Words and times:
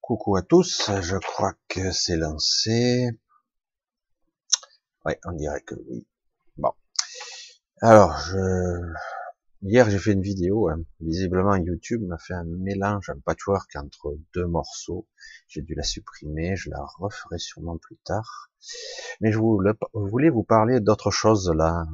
Coucou 0.00 0.36
à 0.36 0.42
tous, 0.42 0.90
je 1.00 1.16
crois 1.16 1.54
que 1.68 1.92
c'est 1.92 2.16
lancé. 2.16 3.08
Ouais, 5.04 5.18
on 5.24 5.32
dirait 5.32 5.62
que 5.62 5.74
oui. 5.88 6.06
Bon. 6.56 6.72
Alors, 7.80 8.18
hier 9.62 9.88
j'ai 9.88 9.98
fait 9.98 10.12
une 10.12 10.22
vidéo. 10.22 10.68
Hein. 10.68 10.82
Visiblement, 11.00 11.56
YouTube 11.56 12.02
m'a 12.02 12.18
fait 12.18 12.34
un 12.34 12.44
mélange, 12.44 13.10
un 13.10 13.20
patchwork 13.20 13.74
entre 13.76 14.18
deux 14.34 14.46
morceaux. 14.46 15.06
J'ai 15.48 15.62
dû 15.62 15.74
la 15.74 15.82
supprimer, 15.82 16.56
je 16.56 16.70
la 16.70 16.84
referai 16.98 17.38
sûrement 17.38 17.78
plus 17.78 17.96
tard. 18.04 18.50
Mais 19.20 19.32
je 19.32 19.38
voulais 19.38 20.30
vous 20.30 20.44
parler 20.44 20.80
d'autre 20.80 21.10
chose 21.10 21.50
là 21.56 21.86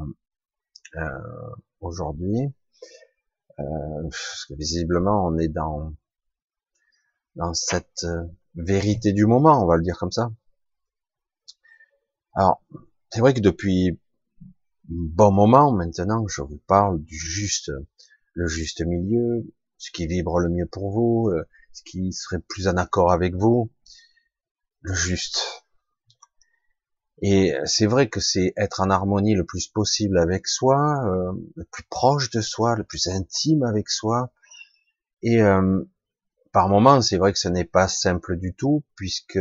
euh, 0.96 1.54
aujourd'hui. 1.80 2.52
Euh, 3.60 4.08
visiblement, 4.50 5.26
on 5.26 5.38
est 5.38 5.48
dans 5.48 5.94
dans 7.36 7.54
cette 7.54 8.04
euh, 8.04 8.24
vérité 8.54 9.12
du 9.12 9.26
moment, 9.26 9.62
on 9.62 9.66
va 9.66 9.76
le 9.76 9.82
dire 9.82 9.96
comme 9.98 10.12
ça. 10.12 10.30
Alors, 12.34 12.62
c'est 13.10 13.20
vrai 13.20 13.34
que 13.34 13.40
depuis 13.40 13.98
bon 14.88 15.30
moment 15.32 15.72
maintenant, 15.72 16.26
je 16.28 16.42
vous 16.42 16.60
parle 16.66 17.02
du 17.02 17.16
juste, 17.16 17.70
le 18.34 18.46
juste 18.46 18.84
milieu, 18.84 19.46
ce 19.76 19.90
qui 19.90 20.06
vibre 20.06 20.38
le 20.40 20.48
mieux 20.48 20.66
pour 20.66 20.90
vous, 20.90 21.30
euh, 21.30 21.44
ce 21.72 21.82
qui 21.84 22.12
serait 22.12 22.40
plus 22.40 22.68
en 22.68 22.76
accord 22.76 23.12
avec 23.12 23.34
vous, 23.34 23.70
le 24.80 24.94
juste. 24.94 25.64
Et 27.20 27.54
c'est 27.64 27.86
vrai 27.86 28.08
que 28.08 28.20
c'est 28.20 28.52
être 28.56 28.80
en 28.80 28.90
harmonie 28.90 29.34
le 29.34 29.44
plus 29.44 29.66
possible 29.66 30.18
avec 30.18 30.46
soi, 30.46 31.04
euh, 31.06 31.32
le 31.56 31.64
plus 31.64 31.82
proche 31.84 32.30
de 32.30 32.40
soi, 32.40 32.76
le 32.76 32.84
plus 32.84 33.08
intime 33.08 33.64
avec 33.64 33.88
soi. 33.88 34.32
Et 35.22 35.42
euh, 35.42 35.82
par 36.52 36.68
moments, 36.68 37.00
c'est 37.00 37.18
vrai 37.18 37.32
que 37.32 37.38
ce 37.38 37.48
n'est 37.48 37.64
pas 37.64 37.88
simple 37.88 38.36
du 38.36 38.54
tout, 38.54 38.84
puisque 38.94 39.40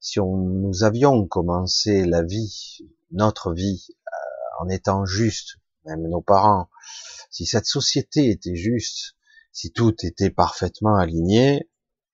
si 0.00 0.18
on, 0.18 0.36
nous 0.36 0.82
avions 0.82 1.26
commencé 1.26 2.04
la 2.04 2.22
vie, 2.22 2.78
notre 3.12 3.52
vie, 3.52 3.86
euh, 3.90 4.64
en 4.64 4.68
étant 4.68 5.06
juste, 5.06 5.58
même 5.84 6.02
nos 6.08 6.22
parents, 6.22 6.68
si 7.30 7.46
cette 7.46 7.66
société 7.66 8.30
était 8.30 8.56
juste, 8.56 9.14
si 9.52 9.72
tout 9.72 9.94
était 10.04 10.30
parfaitement 10.30 10.96
aligné, 10.96 11.70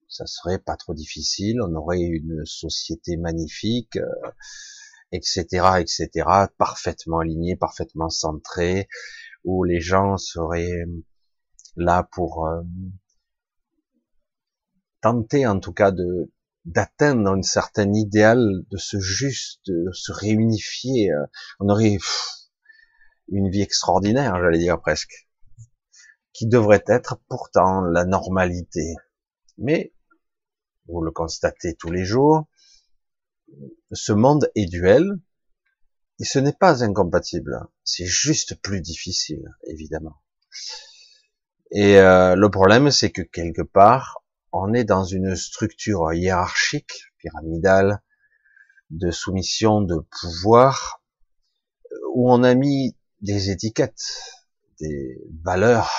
ça 0.09 0.27
serait 0.27 0.59
pas 0.59 0.77
trop 0.77 0.95
difficile, 0.95 1.61
on 1.63 1.75
aurait 1.75 2.01
une 2.01 2.45
société 2.45 3.17
magnifique, 3.17 3.97
euh, 3.97 4.31
etc., 5.13 6.49
parfaitement 6.59 7.21
alignée, 7.21 7.57
parfaitement 7.57 8.09
centrée, 8.09 8.89
où 9.45 9.65
les 9.65 9.81
gens 9.81 10.17
seraient 10.17 10.85
là 11.77 12.09
pour 12.13 12.47
euh, 12.47 12.63
tenter 15.01 15.47
en 15.47 15.59
tout 15.61 15.73
cas 15.73 15.91
de 15.91 16.31
d'atteindre 16.65 17.29
un 17.31 17.43
certain 17.43 17.93
idéal, 17.93 18.65
de 18.71 18.77
se 18.77 19.01
juste, 19.01 19.67
de 19.67 19.91
se 19.93 20.13
réunifier. 20.13 21.11
Euh, 21.11 21.27
on 21.59 21.69
aurait 21.69 21.99
une 23.29 23.51
vie 23.51 23.63
extraordinaire, 23.63 24.37
j'allais 24.41 24.59
dire 24.59 24.81
presque, 24.81 25.29
qui 26.33 26.47
devrait 26.47 26.85
être 26.87 27.21
pourtant 27.29 27.81
la 27.83 28.05
normalité. 28.05 28.95
Mais, 29.59 29.93
vous 30.87 31.03
le 31.03 31.11
constatez 31.11 31.75
tous 31.75 31.91
les 31.91 32.05
jours, 32.05 32.47
ce 33.93 34.13
monde 34.13 34.51
est 34.55 34.67
duel, 34.67 35.19
et 36.21 36.25
ce 36.25 36.39
n'est 36.39 36.53
pas 36.53 36.85
incompatible, 36.85 37.67
c'est 37.85 38.07
juste 38.07 38.61
plus 38.63 38.81
difficile, 38.81 39.45
évidemment. 39.67 40.23
Et 41.71 41.99
euh, 41.99 42.37
le 42.37 42.51
problème, 42.51 42.91
c'est 42.91 43.11
que 43.11 43.23
quelque 43.23 43.63
part, 43.63 44.23
on 44.53 44.75
est 44.75 44.85
dans 44.85 45.05
une 45.05 45.35
structure 45.37 46.13
hiérarchique, 46.13 47.05
pyramidale, 47.19 48.03
de 48.91 49.11
soumission, 49.11 49.81
de 49.81 49.97
pouvoir, 50.21 51.03
où 52.15 52.31
on 52.31 52.43
a 52.43 52.55
mis 52.55 52.97
des 53.23 53.51
étiquettes, 53.51 54.23
des 54.81 55.19
valeurs 55.43 55.91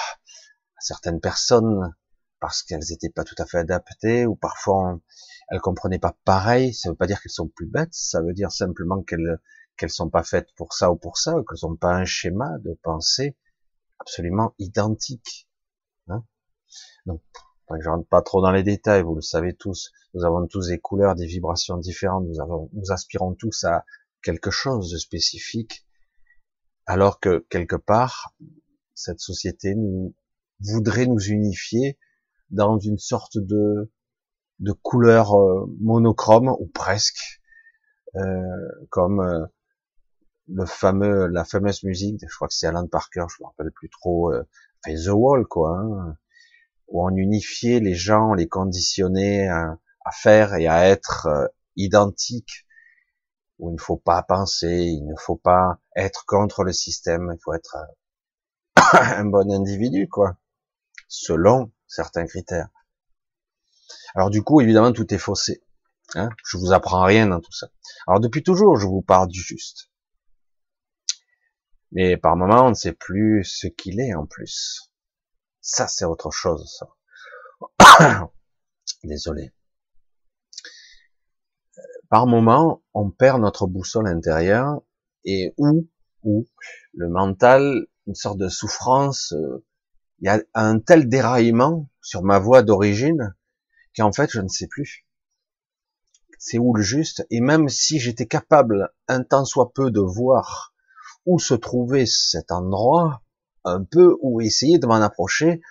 à 0.78 0.81
certaines 0.81 1.20
personnes 1.20 1.94
parce 2.40 2.62
qu'elles 2.62 2.84
n'étaient 2.90 3.09
pas 3.09 3.24
tout 3.24 3.35
à 3.40 3.46
fait 3.46 3.59
adaptées 3.59 4.25
ou 4.25 4.35
parfois 4.35 5.00
elles 5.50 5.59
comprenaient 5.59 6.00
pas 6.00 6.18
pareil. 6.26 6.74
Ça 6.74 6.90
veut 6.90 6.96
pas 6.96 7.08
dire 7.08 7.22
qu'elles 7.22 7.31
sont 7.31 7.48
plus 7.48 7.68
bêtes, 7.68 7.94
ça 7.94 8.22
veut 8.22 8.34
dire 8.34 8.52
simplement 8.52 9.04
qu'elles 9.04 9.40
qu'elles 9.78 9.90
sont 9.90 10.09
pas 10.09 10.24
faites 10.24 10.54
pour 10.56 10.74
ça 10.74 10.92
ou 10.92 10.96
pour 10.96 11.18
ça, 11.18 11.34
qu'elles 11.50 11.68
n'ont 11.68 11.76
pas 11.76 11.96
un 11.96 12.06
schéma 12.06 12.59
de 12.59 12.78
pensée 12.84 13.36
absolument 14.00 14.53
identique. 14.59 15.48
Hein 16.08 16.24
Donc 17.06 17.22
je 17.82 17.90
rentre 17.90 18.08
pas 18.08 18.22
trop 18.22 18.42
dans 18.42 18.52
les 18.52 18.64
détails, 18.64 19.03
vous 19.03 19.16
le 19.16 19.22
savez 19.22 19.56
tous, 19.56 19.92
nous 20.14 20.26
avons 20.26 20.46
tous 20.48 20.68
des 20.68 20.80
couleurs, 20.80 21.16
des 21.16 21.26
vibrations 21.26 21.78
différentes, 21.78 22.26
nous, 22.28 22.40
avons, 22.40 22.70
nous 22.74 22.92
aspirons 22.92 23.34
tous 23.34 23.64
à 23.64 23.86
quelque 24.22 24.52
chose 24.52 24.92
de 24.92 24.98
spécifique, 24.98 25.86
alors 26.86 27.20
que 27.20 27.46
quelque 27.50 27.76
part, 27.76 28.36
cette 28.94 29.20
société 29.20 29.76
nous 29.76 30.14
voudrait 30.59 31.08
nous 31.08 31.20
unifier 31.20 31.98
dans 32.50 32.78
une 32.78 33.00
sorte 33.00 33.38
de, 33.38 33.92
de 34.63 34.72
couleur 34.72 35.35
euh, 35.35 35.66
monochrome, 35.81 36.56
ou 36.59 36.68
presque, 36.74 37.41
euh, 38.16 38.22
comme 38.90 39.19
euh, 39.19 39.46
le 40.47 40.66
fameux, 40.66 41.28
la 41.28 41.44
fameuse 41.44 41.84
musique, 41.84 42.22
je 42.22 42.35
crois 42.35 42.47
que 42.47 42.53
c'est 42.53 42.68
Alan 42.68 42.88
Parker, 42.88 43.25
je 43.29 43.44
me 43.44 43.47
rappelle 43.47 43.72
plus 43.72 43.90
trop, 43.90 44.31
euh, 44.31 44.44
The 44.85 45.09
Wall, 45.09 45.46
quoi, 45.47 45.79
hein, 45.79 46.18
où 46.88 47.06
on 47.06 47.16
unifiait 47.16 47.81
les 47.81 47.94
gens, 47.94 48.34
les 48.34 48.47
conditionnait 48.47 49.47
à, 49.47 49.78
faire 50.13 50.53
et 50.56 50.68
à 50.68 50.88
être 50.88 51.28
euh, 51.28 51.47
identiques, 51.75 52.66
où 53.59 53.69
il 53.69 53.73
ne 53.73 53.81
faut 53.81 53.97
pas 53.97 54.23
penser, 54.23 54.85
il 54.85 55.06
ne 55.06 55.16
faut 55.18 55.38
pas 55.38 55.79
être 55.96 56.25
contre 56.25 56.63
le 56.63 56.72
système, 56.73 57.31
il 57.34 57.40
faut 57.44 57.53
être 57.53 57.78
un 58.94 59.25
bon 59.25 59.52
individu, 59.52 60.07
quoi, 60.07 60.38
selon 61.07 61.72
certains 61.88 62.25
critères. 62.25 62.69
Alors 64.16 64.29
du 64.29 64.44
coup, 64.44 64.62
évidemment, 64.62 64.91
tout 64.91 65.12
est 65.13 65.18
faussé. 65.18 65.63
Hein 66.16 66.29
je 66.46 66.57
vous 66.57 66.72
apprends 66.74 67.03
rien 67.03 67.28
dans 67.28 67.40
tout 67.40 67.51
ça. 67.51 67.68
Alors 68.07 68.19
depuis 68.19 68.44
toujours, 68.44 68.78
je 68.78 68.85
vous 68.85 69.01
parle 69.01 69.29
du 69.29 69.41
juste. 69.41 69.90
Mais 71.91 72.18
par 72.18 72.35
moment, 72.35 72.66
on 72.66 72.69
ne 72.69 72.75
sait 72.75 72.94
plus 72.94 73.44
ce 73.44 73.68
qu'il 73.68 74.00
est 74.00 74.13
en 74.13 74.25
plus. 74.25 74.91
Ça, 75.62 75.88
c'est 75.88 76.06
autre 76.06 76.31
chose, 76.31 76.78
ça. 77.79 78.29
Désolé. 79.03 79.52
Par 82.09 82.28
moment, 82.28 82.84
on 82.94 83.09
perd 83.09 83.41
notre 83.41 83.68
boussole 83.68 84.07
intérieure 84.07 84.81
et 85.25 85.53
où, 85.57 85.88
où 86.23 86.46
le 86.94 87.09
mental, 87.09 87.88
une 88.07 88.16
sorte 88.16 88.38
de 88.38 88.50
souffrance, 88.50 89.34
euh, 89.34 89.66
il 90.19 90.25
y 90.25 90.29
a 90.29 90.41
un 90.53 90.79
tel 90.79 91.09
déraillement 91.09 91.90
sur 92.02 92.23
ma 92.23 92.40
voie 92.40 92.62
d'origine 92.62 93.35
qu'en 93.96 94.12
fait, 94.12 94.30
je 94.31 94.42
ne 94.42 94.48
sais 94.48 94.68
plus. 94.68 95.06
C'est 96.38 96.59
où 96.59 96.74
le 96.74 96.84
juste. 96.84 97.26
Et 97.30 97.42
même 97.42 97.70
si 97.70 98.00
j'étais 98.00 98.28
capable, 98.28 98.90
un 99.08 99.24
temps 99.24 99.46
soit 99.46 99.74
peu, 99.74 99.92
de 99.92 100.02
voir 100.02 100.74
où 101.26 101.40
se 101.40 101.54
trouvait 101.54 102.06
cet 102.06 102.52
endroit, 102.52 103.24
un 103.64 103.84
peu 103.84 104.18
ou 104.22 104.42
essayer 104.42 104.78
de 104.78 104.88
m'en 104.88 104.96
approcher, 104.96 105.62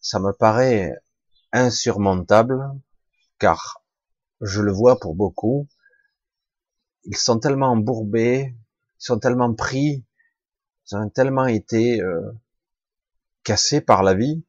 ça 0.00 0.18
me 0.18 0.32
paraît 0.32 0.94
insurmontable, 1.52 2.60
car 3.38 3.82
je 4.40 4.60
le 4.60 4.72
vois 4.72 4.98
pour 4.98 5.14
beaucoup, 5.14 5.68
ils 7.04 7.16
sont 7.16 7.38
tellement 7.38 7.72
embourbés, 7.72 8.54
ils 9.00 9.04
sont 9.04 9.18
tellement 9.18 9.54
pris, 9.54 10.04
ils 10.90 10.96
ont 10.96 11.08
tellement 11.08 11.46
été 11.46 12.00
euh, 12.02 12.32
cassés 13.42 13.80
par 13.80 14.02
la 14.02 14.14
vie, 14.14 14.44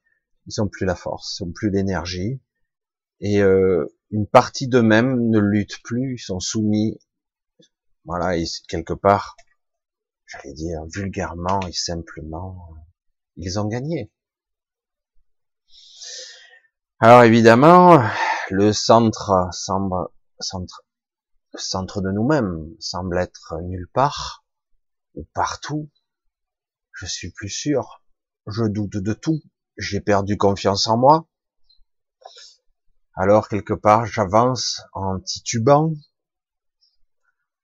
ils 0.48 0.54
n'ont 0.58 0.68
plus 0.68 0.86
la 0.86 0.96
force, 0.96 1.40
ils 1.40 1.46
n'ont 1.46 1.54
plus 1.54 1.70
l'énergie, 1.70 2.42
et 3.22 3.42
euh, 3.42 3.86
une 4.10 4.28
partie 4.28 4.68
d'eux-mêmes 4.68 5.30
ne 5.30 5.40
luttent 5.40 5.82
plus, 5.84 6.16
ils 6.16 6.24
sont 6.24 6.40
soumis, 6.40 7.00
voilà, 8.04 8.36
et 8.36 8.46
quelque 8.68 8.94
part, 8.94 9.36
j'allais 10.26 10.54
dire 10.54 10.82
vulgairement 10.94 11.60
et 11.68 11.72
simplement, 11.72 12.76
ils 13.38 13.60
ont 13.60 13.68
gagné. 13.68 14.12
Alors 17.00 17.24
évidemment, 17.24 18.04
le 18.50 18.74
centre 18.74 19.50
semble, 19.52 20.08
centre, 20.40 20.84
centre 21.56 22.02
de 22.02 22.12
nous-mêmes 22.12 22.76
semble 22.80 23.18
être 23.18 23.60
nulle 23.62 23.88
part 23.94 24.46
ou 25.16 25.28
partout. 25.34 25.90
Je 26.94 27.06
suis 27.06 27.32
plus 27.32 27.50
sûr. 27.50 28.04
Je 28.48 28.66
doute 28.66 28.98
de 28.98 29.14
tout. 29.14 29.42
J'ai 29.78 30.02
perdu 30.02 30.38
confiance 30.38 30.88
en 30.88 30.98
moi. 30.98 31.28
Alors 33.16 33.50
quelque 33.50 33.74
part, 33.74 34.06
j'avance 34.06 34.82
en 34.94 35.20
titubant, 35.20 35.94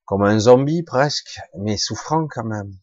comme 0.04 0.24
un 0.24 0.40
zombie 0.40 0.84
presque, 0.84 1.40
mais 1.58 1.78
souffrant 1.78 2.28
quand 2.28 2.44
même. 2.44 2.78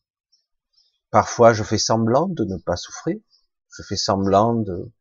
Parfois, 1.11 1.53
je 1.53 1.63
fais 1.63 1.79
semblant 1.79 2.27
de 2.27 2.45
ne 2.45 2.57
pas 2.57 2.77
souffrir, 2.77 3.19
Je 3.77 3.83
fais 3.83 3.97
semblant 3.97 4.55
de, 4.55 4.93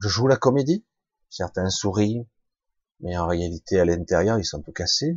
je 0.00 0.08
joue 0.08 0.26
la 0.26 0.36
comédie. 0.36 0.86
Certains 1.28 1.70
sourient, 1.70 2.26
mais 3.00 3.16
en 3.16 3.26
réalité, 3.26 3.80
à 3.80 3.84
l'intérieur, 3.84 4.38
ils 4.38 4.44
sont 4.44 4.62
tout 4.62 4.72
cassés. 4.72 5.16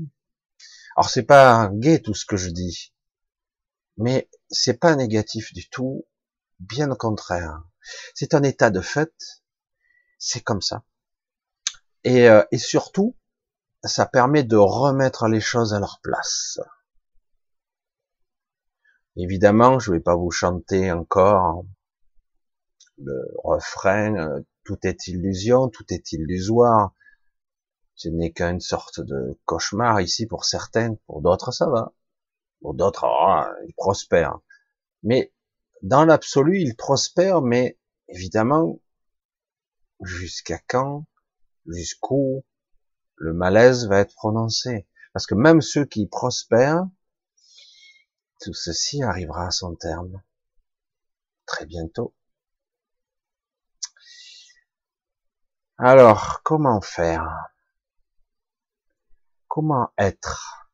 Alors, 0.95 1.09
c'est 1.09 1.23
pas 1.23 1.69
gai 1.73 2.01
tout 2.01 2.13
ce 2.13 2.25
que 2.25 2.37
je 2.37 2.49
dis, 2.49 2.93
mais 3.97 4.29
c'est 4.49 4.79
pas 4.79 4.95
négatif 4.95 5.53
du 5.53 5.69
tout, 5.69 6.05
bien 6.59 6.89
au 6.91 6.95
contraire. 6.95 7.63
C'est 8.15 8.33
un 8.33 8.43
état 8.43 8.69
de 8.69 8.81
fait, 8.81 9.13
c'est 10.17 10.41
comme 10.41 10.61
ça. 10.61 10.83
Et, 12.03 12.29
euh, 12.29 12.43
et 12.51 12.57
surtout, 12.57 13.15
ça 13.83 14.05
permet 14.05 14.43
de 14.43 14.57
remettre 14.57 15.27
les 15.27 15.41
choses 15.41 15.73
à 15.73 15.79
leur 15.79 15.99
place. 16.01 16.59
Évidemment, 19.15 19.79
je 19.79 19.91
vais 19.91 19.99
pas 19.99 20.15
vous 20.15 20.31
chanter 20.31 20.91
encore 20.91 21.65
le 22.97 23.27
refrain 23.43 24.15
euh, 24.15 24.41
tout 24.63 24.77
est 24.83 25.07
illusion, 25.07 25.69
tout 25.69 25.85
est 25.89 26.11
illusoire. 26.13 26.93
Ce 27.95 28.09
n'est 28.09 28.31
qu'une 28.31 28.59
sorte 28.59 29.01
de 29.01 29.39
cauchemar 29.45 30.01
ici 30.01 30.25
pour 30.25 30.45
certains, 30.45 30.95
pour 31.05 31.21
d'autres 31.21 31.51
ça 31.51 31.67
va. 31.69 31.93
Pour 32.61 32.73
d'autres, 32.73 33.05
oh, 33.05 33.43
ils 33.67 33.73
prospèrent. 33.75 34.39
Mais 35.03 35.33
dans 35.81 36.05
l'absolu, 36.05 36.61
ils 36.61 36.75
prospèrent, 36.75 37.41
mais 37.41 37.77
évidemment, 38.07 38.79
jusqu'à 40.01 40.59
quand, 40.67 41.05
jusqu'où 41.67 42.43
le 43.15 43.33
malaise 43.33 43.87
va 43.87 43.99
être 43.99 44.15
prononcé. 44.15 44.87
Parce 45.13 45.25
que 45.27 45.35
même 45.35 45.61
ceux 45.61 45.85
qui 45.85 46.07
prospèrent, 46.07 46.87
tout 48.41 48.53
ceci 48.53 49.03
arrivera 49.03 49.47
à 49.47 49.51
son 49.51 49.75
terme 49.75 50.21
très 51.45 51.65
bientôt. 51.65 52.13
Alors, 55.77 56.41
comment 56.43 56.81
faire? 56.81 57.27
Comment 59.47 59.91
être? 59.97 60.69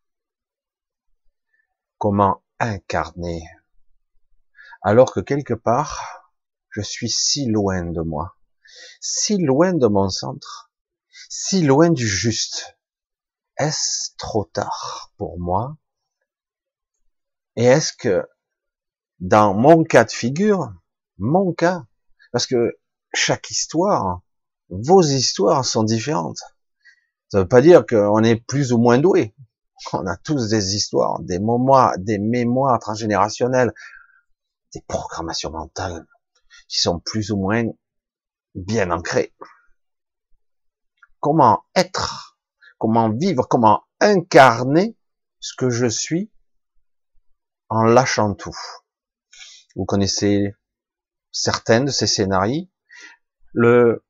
Comment 1.97 2.43
incarner? 2.59 3.43
Alors 4.81 5.13
que 5.13 5.19
quelque 5.19 5.53
part, 5.53 6.31
je 6.69 6.81
suis 6.81 7.09
si 7.09 7.47
loin 7.47 7.83
de 7.83 8.01
moi, 8.01 8.37
si 9.01 9.37
loin 9.37 9.73
de 9.73 9.87
mon 9.87 10.09
centre, 10.09 10.68
si 11.27 11.61
loin 11.61 11.89
du 11.89 12.07
juste. 12.07 12.77
Est-ce 13.57 14.11
trop 14.17 14.45
tard 14.45 15.11
pour 15.17 15.39
moi? 15.39 15.77
Et 17.55 17.65
est-ce 17.65 17.91
que 17.91 18.25
dans 19.19 19.53
mon 19.53 19.83
cas 19.83 20.05
de 20.05 20.11
figure, 20.11 20.73
mon 21.17 21.51
cas, 21.53 21.83
parce 22.31 22.47
que 22.47 22.79
chaque 23.13 23.51
histoire, 23.51 24.21
vos 24.69 25.01
histoires 25.01 25.65
sont 25.65 25.83
différentes. 25.83 26.39
Ça 27.29 27.39
veut 27.39 27.47
pas 27.47 27.61
dire 27.61 27.85
qu'on 27.85 28.23
est 28.23 28.37
plus 28.37 28.71
ou 28.71 28.77
moins 28.77 28.97
doué. 28.97 29.35
On 29.93 30.05
a 30.07 30.17
tous 30.17 30.49
des 30.49 30.75
histoires, 30.75 31.19
des 31.19 31.39
mémoires, 31.39 31.93
des 31.97 32.17
mémoires 32.17 32.79
transgénérationnelles, 32.79 33.73
des 34.73 34.81
programmations 34.87 35.51
mentales 35.51 36.05
qui 36.67 36.79
sont 36.79 36.99
plus 36.99 37.31
ou 37.31 37.37
moins 37.37 37.65
bien 38.55 38.91
ancrées. 38.91 39.33
Comment 41.19 41.65
être, 41.75 42.39
comment 42.77 43.09
vivre, 43.09 43.47
comment 43.47 43.83
incarner 43.99 44.97
ce 45.39 45.53
que 45.57 45.69
je 45.69 45.85
suis 45.85 46.31
en 47.69 47.83
lâchant 47.83 48.33
tout. 48.33 48.55
Vous 49.75 49.85
connaissez 49.85 50.55
certains 51.31 51.81
de 51.81 51.91
ces 51.91 52.07
scénarios. 52.07 52.67
Le, 53.53 54.03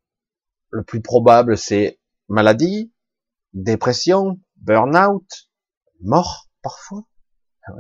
plus 0.88 1.02
probable, 1.02 1.58
c'est 1.58 2.00
maladie, 2.28 2.94
dépression, 3.54 4.40
burn-out, 4.58 5.50
mort 6.02 6.50
parfois. 6.62 7.04
Ah 7.64 7.74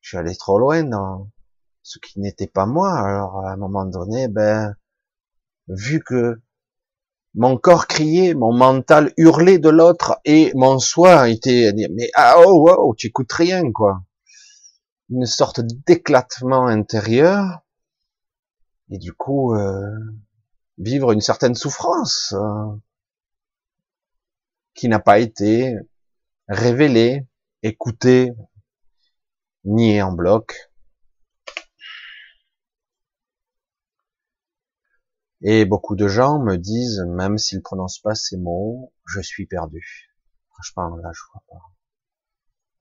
Je 0.00 0.08
suis 0.08 0.16
allé 0.16 0.36
trop 0.36 0.58
loin 0.58 0.84
dans 0.84 1.30
ce 1.82 1.98
qui 1.98 2.20
n'était 2.20 2.46
pas 2.46 2.66
moi. 2.66 2.98
Alors 2.98 3.46
à 3.46 3.52
un 3.52 3.56
moment 3.56 3.84
donné, 3.84 4.28
ben, 4.28 4.74
vu 5.68 6.02
que 6.02 6.40
mon 7.36 7.58
corps 7.58 7.86
criait, 7.86 8.34
mon 8.34 8.52
mental 8.52 9.12
hurlait 9.16 9.58
de 9.58 9.68
l'autre 9.68 10.18
et 10.24 10.52
mon 10.54 10.78
soi 10.78 11.28
était 11.28 11.72
mais 11.74 12.08
ah 12.14 12.36
oh, 12.38 12.68
oh 12.78 12.94
tu 12.96 13.08
écoutes 13.08 13.32
rien 13.32 13.70
quoi. 13.72 14.02
Une 15.10 15.26
sorte 15.26 15.60
d'éclatement 15.86 16.66
intérieur 16.66 17.60
et 18.90 18.98
du 18.98 19.12
coup 19.12 19.54
euh, 19.54 19.90
vivre 20.78 21.12
une 21.12 21.20
certaine 21.20 21.54
souffrance 21.54 22.34
euh, 22.36 22.74
qui 24.74 24.88
n'a 24.88 24.98
pas 24.98 25.18
été 25.18 25.74
révélée, 26.48 27.26
écoutée, 27.62 28.32
niée 29.64 30.02
en 30.02 30.12
bloc. 30.12 30.70
Et 35.42 35.64
beaucoup 35.64 35.96
de 35.96 36.08
gens 36.08 36.38
me 36.38 36.56
disent, 36.56 37.04
même 37.08 37.38
s'ils 37.38 37.62
prononcent 37.62 38.00
pas 38.00 38.14
ces 38.14 38.36
mots, 38.36 38.92
je 39.06 39.20
suis 39.20 39.46
perdu. 39.46 40.10
Franchement, 40.50 40.96
là, 40.96 41.10
je 41.12 41.20
vois 41.32 41.42
pas. 41.48 41.64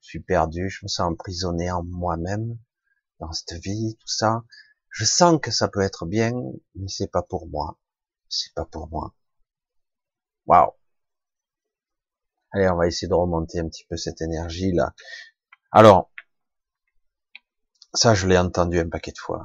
Je 0.01 0.07
suis 0.07 0.19
perdu, 0.21 0.69
je 0.69 0.85
me 0.85 0.87
sens 0.87 1.11
emprisonné 1.11 1.71
en 1.71 1.83
moi-même, 1.83 2.57
dans 3.19 3.31
cette 3.31 3.61
vie, 3.61 3.97
tout 3.99 4.07
ça. 4.07 4.43
Je 4.89 5.03
sens 5.05 5.39
que 5.41 5.51
ça 5.51 5.67
peut 5.67 5.81
être 5.81 6.05
bien, 6.05 6.33
mais 6.75 6.87
c'est 6.87 7.11
pas 7.11 7.23
pour 7.23 7.47
moi 7.47 7.77
c'est 8.29 8.53
pas 8.53 8.65
pour 8.65 8.89
moi. 8.89 9.13
Waouh. 10.45 10.73
Allez, 12.51 12.69
on 12.69 12.77
va 12.77 12.87
essayer 12.87 13.07
de 13.07 13.13
remonter 13.13 13.59
un 13.59 13.67
petit 13.67 13.85
peu 13.85 13.97
cette 13.97 14.21
énergie 14.21 14.71
là. 14.71 14.93
Alors, 15.71 16.11
ça 17.93 18.13
je 18.13 18.27
l'ai 18.27 18.37
entendu 18.37 18.79
un 18.79 18.89
paquet 18.89 19.11
de 19.11 19.17
fois. 19.17 19.43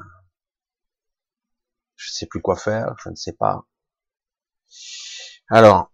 Je 2.00 2.12
sais 2.12 2.26
plus 2.26 2.40
quoi 2.40 2.56
faire, 2.56 2.94
je 3.02 3.10
ne 3.10 3.14
sais 3.14 3.34
pas. 3.34 3.66
Alors, 5.50 5.92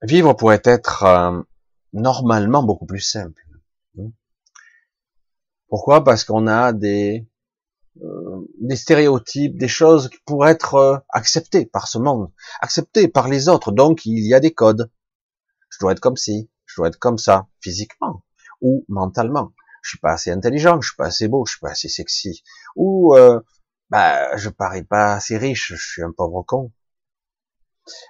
vivre 0.00 0.32
pourrait 0.32 0.62
être 0.64 1.04
euh, 1.04 1.42
normalement 1.92 2.62
beaucoup 2.62 2.86
plus 2.86 3.00
simple. 3.00 3.44
Pourquoi? 5.68 6.02
Parce 6.02 6.24
qu'on 6.24 6.46
a 6.46 6.72
des 6.72 7.28
euh, 8.02 8.40
des 8.60 8.76
stéréotypes, 8.76 9.58
des 9.58 9.68
choses 9.68 10.08
qui 10.08 10.16
pourraient 10.24 10.52
être 10.52 10.74
euh, 10.76 10.96
acceptées 11.10 11.66
par 11.66 11.88
ce 11.88 11.98
monde, 11.98 12.32
acceptées 12.62 13.08
par 13.08 13.28
les 13.28 13.50
autres. 13.50 13.70
Donc 13.70 14.06
il 14.06 14.26
y 14.26 14.32
a 14.32 14.40
des 14.40 14.54
codes. 14.54 14.90
Je 15.68 15.78
dois 15.78 15.92
être 15.92 16.00
comme 16.00 16.16
ci, 16.16 16.48
je 16.64 16.76
dois 16.76 16.88
être 16.88 16.98
comme 16.98 17.18
ça, 17.18 17.48
physiquement 17.60 18.24
ou 18.62 18.86
mentalement. 18.88 19.52
Je 19.82 19.90
suis 19.90 19.98
pas 19.98 20.12
assez 20.12 20.30
intelligent, 20.30 20.80
je 20.80 20.88
suis 20.88 20.96
pas 20.96 21.06
assez 21.06 21.28
beau, 21.28 21.44
je 21.44 21.52
suis 21.52 21.60
pas 21.60 21.70
assez 21.70 21.88
sexy, 21.88 22.42
ou 22.76 23.14
euh, 23.14 23.40
bah 23.90 24.36
je 24.36 24.48
parais 24.48 24.82
pas 24.82 25.14
assez 25.14 25.36
riche, 25.38 25.72
je 25.74 25.76
suis 25.76 26.02
un 26.02 26.12
pauvre 26.12 26.42
con. 26.42 26.72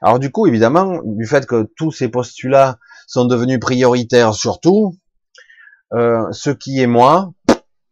Alors 0.02 0.18
du 0.18 0.30
coup, 0.30 0.46
évidemment, 0.46 1.00
du 1.04 1.26
fait 1.26 1.46
que 1.46 1.70
tous 1.76 1.92
ces 1.92 2.08
postulats 2.08 2.78
sont 3.06 3.26
devenus 3.26 3.60
prioritaires 3.60 4.34
surtout, 4.34 4.98
euh, 5.92 6.30
ce 6.32 6.50
qui 6.50 6.80
est 6.80 6.86
moi, 6.86 7.32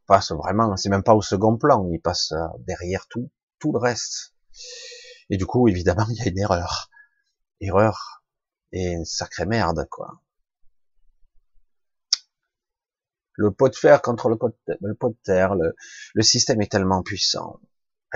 passe 0.07 0.33
vraiment, 0.33 0.77
c'est 0.77 0.89
même 0.89 1.03
pas 1.03 1.15
au 1.15 1.23
second 1.23 1.57
plan, 1.57 1.89
il 1.93 2.01
passe 2.01 2.33
euh, 2.33 2.47
derrière 2.67 3.07
tout, 3.09 3.31
tout 3.59 3.73
le 3.73 3.79
reste. 3.79 4.35
Et 5.31 5.37
du 5.37 5.47
coup, 5.47 5.69
évidemment, 5.69 6.07
il 6.11 6.17
y 6.17 6.23
a 6.23 6.31
une 6.31 6.39
erreur. 6.39 6.91
Erreur. 7.61 8.23
Et 8.73 8.93
une 8.93 9.05
sacrée 9.05 9.47
merde, 9.47 9.87
quoi. 9.91 10.21
Le 13.39 13.51
pot 13.51 13.69
de 13.69 13.77
fer 13.77 14.01
contre 14.01 14.29
le 14.31 14.37
pot 14.37 14.57
de, 14.67 15.17
terre, 15.23 15.55
le, 15.55 16.23
système 16.23 16.63
est 16.63 16.71
tellement 16.71 17.03
puissant. 17.03 17.61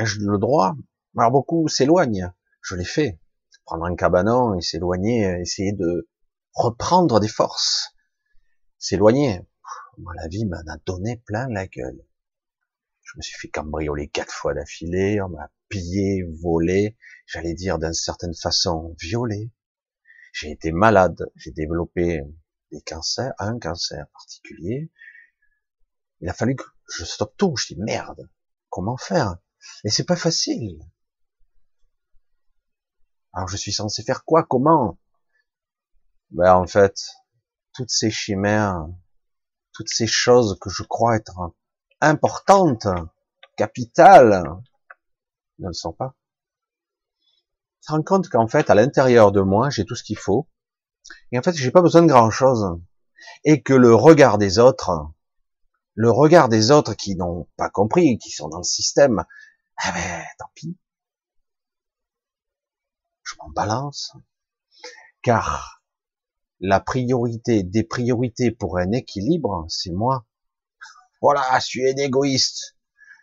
Ai-je 0.00 0.18
le 0.20 0.38
droit? 0.38 0.76
Alors 1.18 1.30
beaucoup 1.30 1.68
s'éloignent. 1.68 2.32
Je 2.62 2.74
l'ai 2.74 2.86
fait. 2.86 3.20
Prendre 3.66 3.84
un 3.84 3.94
cabanon 3.94 4.54
et 4.54 4.62
s'éloigner, 4.62 5.38
essayer 5.42 5.72
de 5.72 6.08
reprendre 6.54 7.20
des 7.20 7.28
forces. 7.28 7.94
S'éloigner. 8.78 9.42
Moi, 9.98 10.14
la 10.16 10.26
vie 10.28 10.46
m'en 10.46 10.56
a 10.56 10.78
donné 10.86 11.18
plein 11.18 11.48
la 11.50 11.66
gueule. 11.66 12.02
Je 13.02 13.12
me 13.18 13.20
suis 13.20 13.38
fait 13.38 13.48
cambrioler 13.48 14.08
quatre 14.08 14.32
fois 14.32 14.54
d'affilée, 14.54 15.20
on 15.20 15.28
m'a 15.28 15.50
pillé, 15.68 16.24
volé, 16.40 16.96
j'allais 17.26 17.52
dire 17.52 17.78
d'une 17.78 17.92
certaine 17.92 18.34
façon 18.34 18.96
violé. 18.98 19.52
J'ai 20.32 20.50
été 20.50 20.72
malade, 20.72 21.30
j'ai 21.36 21.50
développé 21.50 22.22
des 22.72 22.80
cancers, 22.80 23.34
un 23.38 23.58
cancer 23.58 24.06
particulier. 24.14 24.90
Il 26.22 26.28
a 26.30 26.32
fallu 26.32 26.56
que 26.56 26.64
je 26.88 27.04
stoppe 27.04 27.36
tout. 27.36 27.54
Je 27.58 27.74
dis 27.74 27.80
merde, 27.80 28.30
comment 28.70 28.96
faire? 28.96 29.36
Et 29.84 29.90
c'est 29.90 30.04
pas 30.04 30.16
facile. 30.16 30.78
Alors 33.32 33.48
je 33.48 33.56
suis 33.56 33.72
censé 33.72 34.02
faire 34.02 34.24
quoi? 34.24 34.44
Comment? 34.44 34.98
Ben 36.30 36.54
en 36.54 36.66
fait, 36.66 36.94
toutes 37.72 37.90
ces 37.90 38.10
chimères, 38.10 38.86
toutes 39.72 39.88
ces 39.88 40.06
choses 40.06 40.58
que 40.60 40.70
je 40.70 40.82
crois 40.82 41.16
être 41.16 41.52
importantes, 42.00 42.86
capitales, 43.56 44.42
ne 45.58 45.68
le 45.68 45.72
sont 45.72 45.92
pas. 45.92 46.14
Je 47.86 47.92
me 47.92 47.98
rends 47.98 48.02
compte 48.02 48.28
qu'en 48.28 48.48
fait, 48.48 48.70
à 48.70 48.74
l'intérieur 48.74 49.32
de 49.32 49.40
moi, 49.40 49.70
j'ai 49.70 49.84
tout 49.84 49.94
ce 49.94 50.02
qu'il 50.02 50.18
faut. 50.18 50.48
Et 51.32 51.38
en 51.38 51.42
fait, 51.42 51.54
j'ai 51.54 51.70
pas 51.70 51.82
besoin 51.82 52.02
de 52.02 52.08
grand 52.08 52.30
chose. 52.30 52.78
Et 53.44 53.62
que 53.62 53.74
le 53.74 53.94
regard 53.94 54.38
des 54.38 54.58
autres, 54.58 54.90
le 55.94 56.10
regard 56.10 56.48
des 56.48 56.70
autres 56.70 56.94
qui 56.94 57.16
n'ont 57.16 57.48
pas 57.56 57.70
compris, 57.70 58.18
qui 58.18 58.30
sont 58.30 58.48
dans 58.48 58.58
le 58.58 58.64
système, 58.64 59.24
eh 59.86 59.92
ben, 59.92 60.24
tant 60.38 60.50
pis. 60.54 60.76
Je 63.24 63.34
m'en 63.38 63.50
balance. 63.50 64.12
Car 65.22 65.82
la 66.60 66.80
priorité 66.80 67.62
des 67.62 67.82
priorités 67.84 68.50
pour 68.50 68.78
un 68.78 68.92
équilibre, 68.92 69.66
c'est 69.68 69.92
moi. 69.92 70.26
Voilà, 71.22 71.42
je 71.60 71.66
suis 71.66 71.88
un 71.88 71.96
égoïste. 71.96 72.76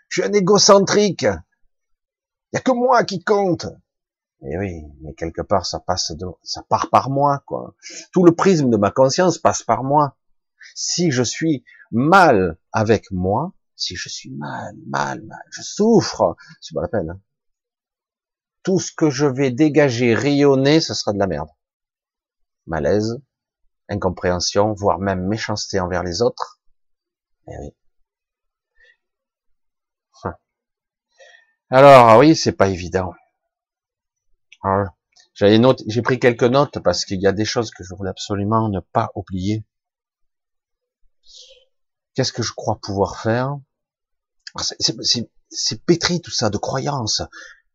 Je 0.09 0.21
suis 0.21 0.29
un 0.29 0.33
égocentrique. 0.33 1.23
Il 1.23 2.53
n'y 2.53 2.59
a 2.59 2.61
que 2.61 2.71
moi 2.71 3.03
qui 3.03 3.23
compte. 3.23 3.67
Eh 4.41 4.57
oui, 4.57 4.83
mais 5.01 5.13
quelque 5.15 5.41
part, 5.41 5.65
ça 5.65 5.79
passe 5.79 6.11
de, 6.11 6.25
ça 6.43 6.63
part 6.63 6.89
par 6.89 7.09
moi, 7.09 7.43
quoi. 7.45 7.75
Tout 8.11 8.23
le 8.23 8.35
prisme 8.35 8.69
de 8.69 8.77
ma 8.77 8.91
conscience 8.91 9.39
passe 9.39 9.63
par 9.63 9.83
moi. 9.83 10.15
Si 10.75 11.11
je 11.11 11.23
suis 11.23 11.63
mal 11.91 12.57
avec 12.71 13.11
moi, 13.11 13.53
si 13.77 13.95
je 13.95 14.09
suis 14.09 14.31
mal, 14.31 14.75
mal, 14.87 15.21
mal, 15.21 15.43
je 15.51 15.61
souffre, 15.61 16.35
c'est 16.59 16.73
pas 16.73 16.81
la 16.81 16.87
peine. 16.89 17.09
Hein. 17.11 17.21
Tout 18.63 18.79
ce 18.79 18.91
que 18.91 19.09
je 19.09 19.25
vais 19.25 19.51
dégager, 19.51 20.13
rayonner, 20.13 20.81
ce 20.81 20.93
sera 20.93 21.13
de 21.13 21.19
la 21.19 21.27
merde. 21.27 21.49
Malaise, 22.65 23.21
incompréhension, 23.87 24.73
voire 24.73 24.99
même 24.99 25.25
méchanceté 25.25 25.79
envers 25.79 26.03
les 26.03 26.21
autres. 26.21 26.59
Eh 27.47 27.57
oui. 27.61 27.71
Alors 31.69 32.17
oui, 32.19 32.35
c'est 32.35 32.53
pas 32.53 32.69
évident. 32.69 33.13
J'avais 35.33 35.59
note, 35.59 35.83
j'ai 35.87 36.01
pris 36.01 36.19
quelques 36.19 36.43
notes 36.43 36.79
parce 36.79 37.05
qu'il 37.05 37.21
y 37.21 37.27
a 37.27 37.31
des 37.31 37.45
choses 37.45 37.71
que 37.71 37.83
je 37.83 37.93
voulais 37.93 38.09
absolument 38.09 38.69
ne 38.69 38.79
pas 38.79 39.11
oublier. 39.15 39.65
Qu'est-ce 42.15 42.33
que 42.33 42.41
je 42.43 42.53
crois 42.53 42.79
pouvoir 42.81 43.21
faire? 43.21 43.57
ah, 43.57 43.66
C'est 45.49 45.85
pétri 45.85 46.21
tout 46.21 46.31
ça 46.31 46.49
de 46.49 46.57
croyances. 46.57 47.21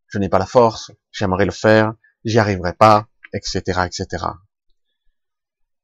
Je 0.09 0.19
n'ai 0.19 0.29
pas 0.29 0.39
la 0.39 0.47
force, 0.47 0.91
j'aimerais 1.11 1.47
le 1.47 1.53
faire, 1.53 1.95
j'y 2.25 2.39
arriverai 2.39 2.75
pas, 2.75 3.07
etc., 3.33 3.61
etc. 3.87 4.27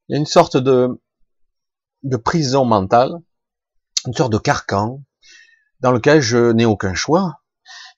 Il 0.07 0.13
y 0.13 0.15
a 0.15 0.17
une 0.17 0.25
sorte 0.25 0.57
de 0.57 1.01
de 2.03 2.15
prison 2.15 2.63
mentale, 2.63 3.11
une 4.05 4.13
sorte 4.13 4.31
de 4.31 4.37
carcan 4.37 5.03
dans 5.81 5.91
lequel 5.91 6.21
je 6.21 6.51
n'ai 6.51 6.65
aucun 6.65 6.93
choix 6.93 7.39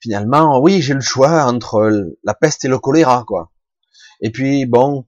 finalement, 0.02 0.60
oui, 0.60 0.82
j'ai 0.82 0.94
le 0.94 1.00
choix 1.00 1.44
entre 1.44 2.12
la 2.24 2.34
peste 2.34 2.64
et 2.64 2.68
le 2.68 2.78
choléra, 2.78 3.24
quoi. 3.26 3.52
Et 4.20 4.30
puis, 4.30 4.66
bon, 4.66 5.06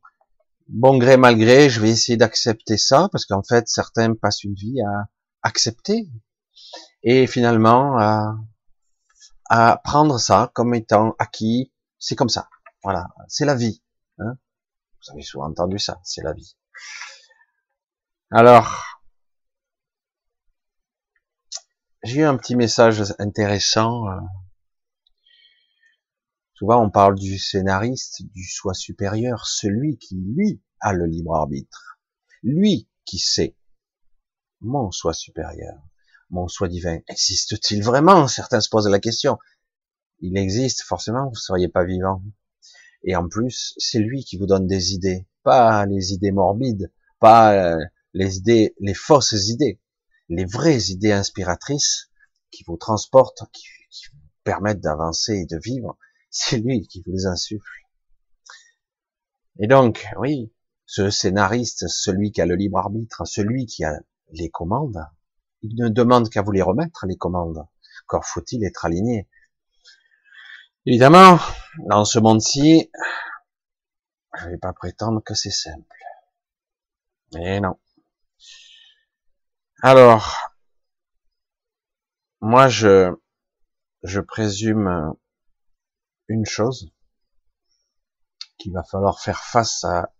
bon 0.68 0.96
gré 0.98 1.16
mal 1.16 1.36
gré, 1.36 1.68
je 1.68 1.80
vais 1.80 1.90
essayer 1.90 2.16
d'accepter 2.16 2.78
ça, 2.78 3.08
parce 3.10 3.26
qu'en 3.26 3.42
fait, 3.42 3.66
certains 3.66 4.14
passent 4.14 4.44
une 4.44 4.54
vie 4.54 4.80
à 4.80 5.08
accepter, 5.42 6.08
et 7.02 7.26
finalement, 7.26 7.98
à, 7.98 8.36
à 9.50 9.80
prendre 9.82 10.18
ça 10.18 10.50
comme 10.54 10.74
étant 10.74 11.14
acquis, 11.18 11.72
c'est 11.98 12.16
comme 12.16 12.28
ça. 12.28 12.48
Voilà, 12.82 13.08
c'est 13.28 13.44
la 13.44 13.54
vie. 13.54 13.82
Hein 14.18 14.36
Vous 15.00 15.12
avez 15.12 15.22
souvent 15.22 15.48
entendu 15.48 15.78
ça, 15.78 16.00
c'est 16.04 16.22
la 16.22 16.32
vie. 16.32 16.56
Alors, 18.30 18.84
j'ai 22.02 22.20
eu 22.20 22.24
un 22.24 22.36
petit 22.36 22.56
message 22.56 23.14
intéressant 23.18 24.08
euh, 24.08 24.20
Souvent, 26.54 26.84
on 26.84 26.90
parle 26.90 27.16
du 27.16 27.36
scénariste, 27.36 28.22
du 28.32 28.44
soi 28.44 28.74
supérieur, 28.74 29.44
celui 29.46 29.98
qui, 29.98 30.14
lui, 30.14 30.62
a 30.78 30.92
le 30.92 31.04
libre 31.06 31.34
arbitre. 31.34 31.98
Lui 32.44 32.88
qui 33.04 33.18
sait. 33.18 33.56
Mon 34.60 34.92
soi 34.92 35.12
supérieur, 35.12 35.82
mon 36.30 36.48
soi 36.48 36.68
divin, 36.68 36.98
existe-t-il 37.08 37.82
vraiment? 37.82 38.28
Certains 38.28 38.60
se 38.60 38.68
posent 38.68 38.88
la 38.88 38.98
question. 38.98 39.38
Il 40.20 40.36
existe, 40.36 40.82
forcément, 40.82 41.24
vous 41.24 41.32
ne 41.32 41.36
seriez 41.36 41.68
pas 41.68 41.84
vivant. 41.84 42.22
Et 43.02 43.16
en 43.16 43.28
plus, 43.28 43.74
c'est 43.78 43.98
lui 43.98 44.24
qui 44.24 44.38
vous 44.38 44.46
donne 44.46 44.66
des 44.66 44.94
idées, 44.94 45.26
pas 45.42 45.84
les 45.86 46.12
idées 46.12 46.32
morbides, 46.32 46.90
pas 47.20 47.52
euh, 47.54 47.84
les 48.14 48.38
idées, 48.38 48.74
les 48.80 48.94
fausses 48.94 49.48
idées, 49.48 49.80
les 50.28 50.44
vraies 50.46 50.90
idées 50.90 51.12
inspiratrices 51.12 52.10
qui 52.50 52.64
vous 52.66 52.76
transportent, 52.76 53.42
qui 53.52 53.66
vous 54.12 54.18
permettent 54.44 54.80
d'avancer 54.80 55.34
et 55.34 55.46
de 55.46 55.58
vivre 55.58 55.98
c'est 56.34 56.58
lui 56.58 56.86
qui 56.88 57.00
vous 57.00 57.12
les 57.12 57.26
insuffle. 57.26 57.86
Et 59.60 59.68
donc, 59.68 60.04
oui, 60.18 60.52
ce 60.84 61.08
scénariste, 61.08 61.86
celui 61.88 62.32
qui 62.32 62.40
a 62.40 62.46
le 62.46 62.56
libre 62.56 62.78
arbitre, 62.78 63.24
celui 63.24 63.66
qui 63.66 63.84
a 63.84 64.00
les 64.32 64.50
commandes, 64.50 65.06
il 65.64 65.76
ne 65.76 65.88
demande 65.88 66.28
qu'à 66.28 66.42
vous 66.42 66.52
les 66.52 66.60
remettre, 66.60 67.06
les 67.06 67.16
commandes. 67.16 67.66
Encore 68.04 68.26
faut-il 68.26 68.62
être 68.64 68.84
aligné. 68.84 69.26
Évidemment, 70.84 71.38
dans 71.88 72.04
ce 72.04 72.18
monde-ci, 72.18 72.90
je 74.36 74.44
ne 74.44 74.50
vais 74.50 74.58
pas 74.58 74.74
prétendre 74.74 75.22
que 75.22 75.32
c'est 75.32 75.50
simple. 75.50 75.96
Mais 77.32 77.60
non. 77.60 77.78
Alors, 79.82 80.52
moi, 82.42 82.68
je, 82.68 83.14
je 84.02 84.20
présume 84.20 85.14
une 86.28 86.44
chose, 86.44 86.92
qu'il 88.58 88.74
va 88.74 88.84
falloir 88.84 89.18
faire 89.18 89.42
face 89.42 89.82
à 89.84 90.12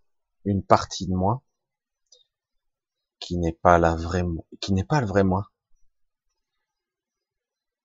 une 0.43 0.63
partie 0.63 1.05
de 1.05 1.13
moi 1.13 1.44
qui 3.25 3.39
n'est 3.39 3.53
pas 3.53 3.79
la 3.79 3.95
vraie, 3.95 4.23
qui 4.61 4.71
n'est 4.71 4.83
pas 4.83 5.01
le 5.01 5.07
vrai 5.07 5.23
moi. 5.23 5.51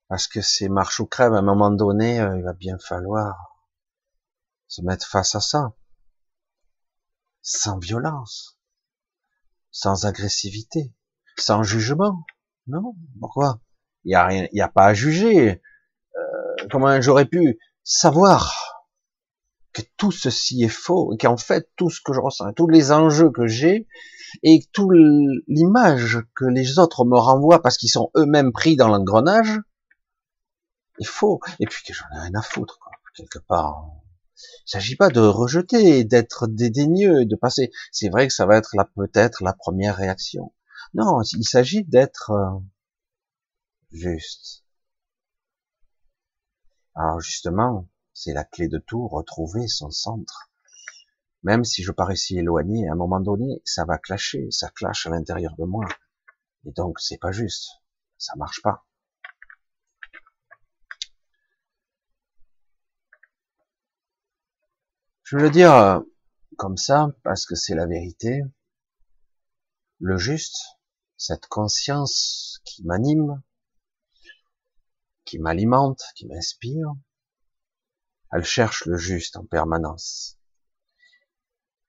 Parce 0.06 0.28
que 0.28 0.42
c'est 0.42 0.68
marche 0.68 1.00
ou 1.00 1.06
crève, 1.06 1.32
à 1.32 1.38
un 1.38 1.42
moment 1.42 1.70
donné, 1.70 2.20
euh, 2.20 2.36
il 2.36 2.44
va 2.44 2.52
bien 2.52 2.78
falloir 2.78 3.64
se 4.68 4.82
mettre 4.82 5.06
face 5.06 5.34
à 5.34 5.40
ça. 5.40 5.72
Sans 7.40 7.78
violence. 7.78 8.60
Sans 9.70 10.04
agressivité. 10.04 10.92
Sans 11.38 11.62
jugement. 11.62 12.22
Non? 12.66 12.94
Pourquoi? 13.18 13.62
Il 14.04 14.12
y 14.12 14.16
a 14.16 14.26
rien, 14.26 14.46
il 14.52 14.60
a 14.60 14.68
pas 14.68 14.88
à 14.88 14.94
juger. 14.94 15.62
Euh, 16.16 16.66
comment 16.70 17.00
j'aurais 17.00 17.24
pu 17.24 17.58
savoir? 17.82 18.52
Tout 19.96 20.12
ceci 20.12 20.62
est 20.62 20.68
faux, 20.68 21.12
et 21.12 21.16
qu'en 21.16 21.36
fait 21.36 21.68
tout 21.76 21.90
ce 21.90 22.00
que 22.04 22.12
je 22.12 22.20
ressens, 22.20 22.52
tous 22.54 22.68
les 22.68 22.92
enjeux 22.92 23.30
que 23.30 23.46
j'ai, 23.46 23.86
et 24.42 24.60
toute 24.72 24.90
l'image 25.48 26.20
que 26.34 26.44
les 26.44 26.78
autres 26.78 27.04
me 27.04 27.18
renvoient 27.18 27.62
parce 27.62 27.76
qu'ils 27.76 27.90
sont 27.90 28.10
eux-mêmes 28.16 28.52
pris 28.52 28.76
dans 28.76 28.88
l'engrenage, 28.88 29.60
est 31.00 31.04
faux. 31.04 31.40
Et 31.58 31.66
puis 31.66 31.82
que 31.84 31.94
j'en 31.94 32.06
ai 32.14 32.20
rien 32.20 32.34
à 32.34 32.42
foutre, 32.42 32.78
quoi, 32.78 32.92
quelque 33.14 33.38
part. 33.38 33.90
Il 34.66 34.70
s'agit 34.70 34.96
pas 34.96 35.10
de 35.10 35.20
rejeter, 35.20 36.04
d'être 36.04 36.46
dédaigneux, 36.46 37.26
de 37.26 37.36
passer. 37.36 37.70
C'est 37.92 38.08
vrai 38.08 38.26
que 38.26 38.32
ça 38.32 38.46
va 38.46 38.56
être 38.56 38.74
peut-être 38.94 39.42
la 39.42 39.52
première 39.52 39.96
réaction. 39.96 40.52
Non, 40.94 41.22
il 41.22 41.44
s'agit 41.44 41.84
d'être 41.84 42.30
euh, 42.30 42.58
juste. 43.92 44.64
Alors 46.94 47.20
justement, 47.20 47.86
c'est 48.22 48.34
la 48.34 48.44
clé 48.44 48.68
de 48.68 48.76
tout, 48.76 49.08
retrouver 49.08 49.66
son 49.66 49.90
centre. 49.90 50.50
Même 51.42 51.64
si 51.64 51.82
je 51.82 51.90
parais 51.90 52.16
si 52.16 52.36
éloigné, 52.36 52.86
à 52.86 52.92
un 52.92 52.94
moment 52.94 53.18
donné, 53.18 53.62
ça 53.64 53.86
va 53.86 53.96
clasher, 53.96 54.50
ça 54.50 54.68
clash 54.68 55.06
à 55.06 55.10
l'intérieur 55.10 55.56
de 55.56 55.64
moi. 55.64 55.86
Et 56.66 56.72
donc, 56.72 57.00
c'est 57.00 57.16
pas 57.16 57.32
juste. 57.32 57.70
Ça 58.18 58.34
marche 58.36 58.60
pas. 58.60 58.84
Je 65.22 65.36
veux 65.36 65.42
le 65.42 65.50
dire 65.50 65.72
euh, 65.72 66.00
comme 66.58 66.76
ça, 66.76 67.08
parce 67.22 67.46
que 67.46 67.54
c'est 67.54 67.74
la 67.74 67.86
vérité. 67.86 68.42
Le 69.98 70.18
juste, 70.18 70.58
cette 71.16 71.46
conscience 71.46 72.60
qui 72.66 72.84
m'anime, 72.84 73.42
qui 75.24 75.38
m'alimente, 75.38 76.02
qui 76.14 76.26
m'inspire. 76.26 76.92
Elle 78.32 78.44
cherche 78.44 78.86
le 78.86 78.96
juste 78.96 79.36
en 79.36 79.44
permanence. 79.44 80.38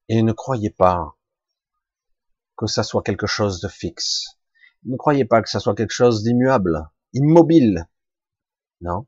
Et 0.10 0.24
ne 0.24 0.34
croyez 0.34 0.70
pas 0.70 1.18
que 2.58 2.68
ça 2.68 2.84
soit 2.84 3.04
quelque 3.04 3.28
chose 3.28 3.62
de 3.62 3.68
fixe. 3.68 4.40
Ne 4.84 4.98
croyez 4.98 5.26
pas 5.26 5.42
que 5.42 5.50
ça 5.50 5.60
soit 5.60 5.76
quelque 5.76 5.94
chose 5.94 6.24
d'immuable, 6.24 6.90
immobile. 7.14 7.88
Non. 8.82 9.08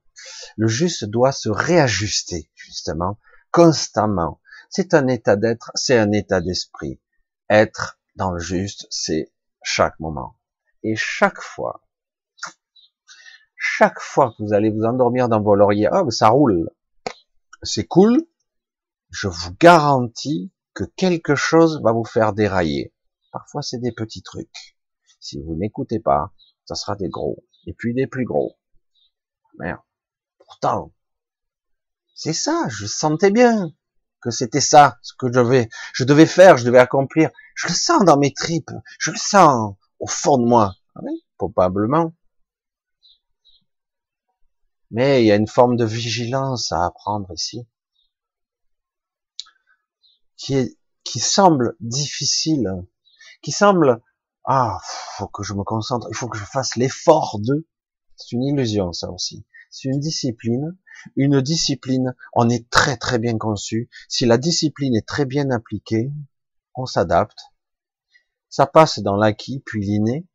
Le 0.58 0.68
juste 0.68 1.06
doit 1.06 1.32
se 1.32 1.50
réajuster, 1.50 2.52
justement, 2.54 3.20
constamment. 3.52 4.40
C'est 4.70 4.94
un 4.94 5.08
état 5.08 5.36
d'être, 5.36 5.72
c'est 5.76 5.98
un 5.98 6.12
état 6.12 6.42
d'esprit. 6.42 7.02
Être 7.50 8.00
dans 8.16 8.32
le 8.32 8.40
juste, 8.40 8.88
c'est 8.92 9.32
chaque 9.64 10.00
moment. 10.00 10.38
Et 10.84 10.96
chaque 10.96 11.42
fois 11.42 11.84
chaque 13.78 14.00
fois 14.00 14.32
que 14.32 14.44
vous 14.44 14.54
allez 14.54 14.70
vous 14.70 14.84
endormir 14.84 15.30
dans 15.30 15.42
vos 15.42 15.56
lauriers, 15.56 15.88
oh, 15.92 16.12
ça 16.12 16.28
roule, 16.30 16.70
c'est 17.64 17.86
cool, 17.86 18.26
je 19.10 19.28
vous 19.28 19.54
garantis 19.60 20.52
que 20.74 20.84
quelque 20.84 21.36
chose 21.36 21.82
va 21.84 21.92
vous 21.92 22.06
faire 22.06 22.34
dérailler. 22.34 22.94
Parfois, 23.32 23.62
c'est 23.62 23.80
des 23.80 23.92
petits 23.92 24.24
trucs. 24.24 24.78
Si 25.20 25.42
vous 25.42 25.56
n'écoutez 25.56 26.00
pas, 26.00 26.34
ça 26.66 26.76
sera 26.76 26.96
des 26.96 27.10
gros, 27.10 27.44
et 27.66 27.74
puis 27.74 27.94
des 27.94 28.08
plus 28.08 28.26
gros. 28.26 28.58
Merde. 29.60 29.80
Pourtant, 30.40 30.94
c'est 32.16 32.34
ça, 32.34 32.68
je 32.70 32.86
sentais 32.86 33.32
bien 33.32 33.74
que 34.22 34.32
c'était 34.32 34.62
ça, 34.62 34.98
ce 35.02 35.14
que 35.18 35.28
je 35.28 35.34
devais, 35.34 35.70
je 35.94 36.04
devais 36.04 36.26
faire, 36.26 36.58
je 36.58 36.66
devais 36.66 36.80
accomplir. 36.80 37.30
Je 37.56 37.68
le 37.68 37.74
sens 37.74 38.04
dans 38.06 38.18
mes 38.18 38.34
tripes, 38.34 38.72
je 39.00 39.12
le 39.12 39.18
sens 39.18 39.76
au 40.00 40.08
fond 40.08 40.38
de 40.38 40.46
moi. 40.46 40.76
Ah 40.96 41.02
probablement. 41.38 42.14
Mais 44.94 45.24
il 45.24 45.28
y 45.28 45.32
a 45.32 45.36
une 45.36 45.48
forme 45.48 45.76
de 45.76 45.86
vigilance 45.86 46.72
à 46.72 46.86
apprendre 46.86 47.28
ici, 47.34 47.68
qui 50.38 51.20
semble 51.20 51.76
difficile, 51.82 52.70
qui 53.42 53.52
semble, 53.52 54.02
ah, 54.46 54.78
faut 55.18 55.28
que 55.28 55.44
je 55.44 55.54
me 55.54 55.64
concentre, 55.64 56.08
il 56.10 56.16
faut 56.16 56.30
que 56.30 56.38
je 56.38 56.46
fasse 56.46 56.76
l'effort 56.76 57.40
de, 57.40 57.68
c'est 58.16 58.32
une 58.34 58.44
illusion, 58.44 58.94
ça 58.94 59.12
aussi. 59.12 59.46
C'est 59.72 59.90
une 59.90 60.00
discipline. 60.00 60.78
Une 61.16 61.42
discipline, 61.42 62.16
on 62.34 62.48
est 62.48 62.70
très 62.70 62.96
très 62.96 63.18
bien 63.18 63.38
conçu. 63.38 63.90
Si 64.08 64.26
la 64.26 64.38
discipline 64.38 64.96
est 64.96 65.08
très 65.08 65.26
bien 65.26 65.50
appliquée, 65.50 66.12
on 66.76 66.86
s'adapte. 66.86 67.40
Ça 68.50 68.68
passe 68.68 69.00
dans 69.00 69.16
l'acquis, 69.16 69.64
puis 69.66 69.84
l'inné. 69.84 70.28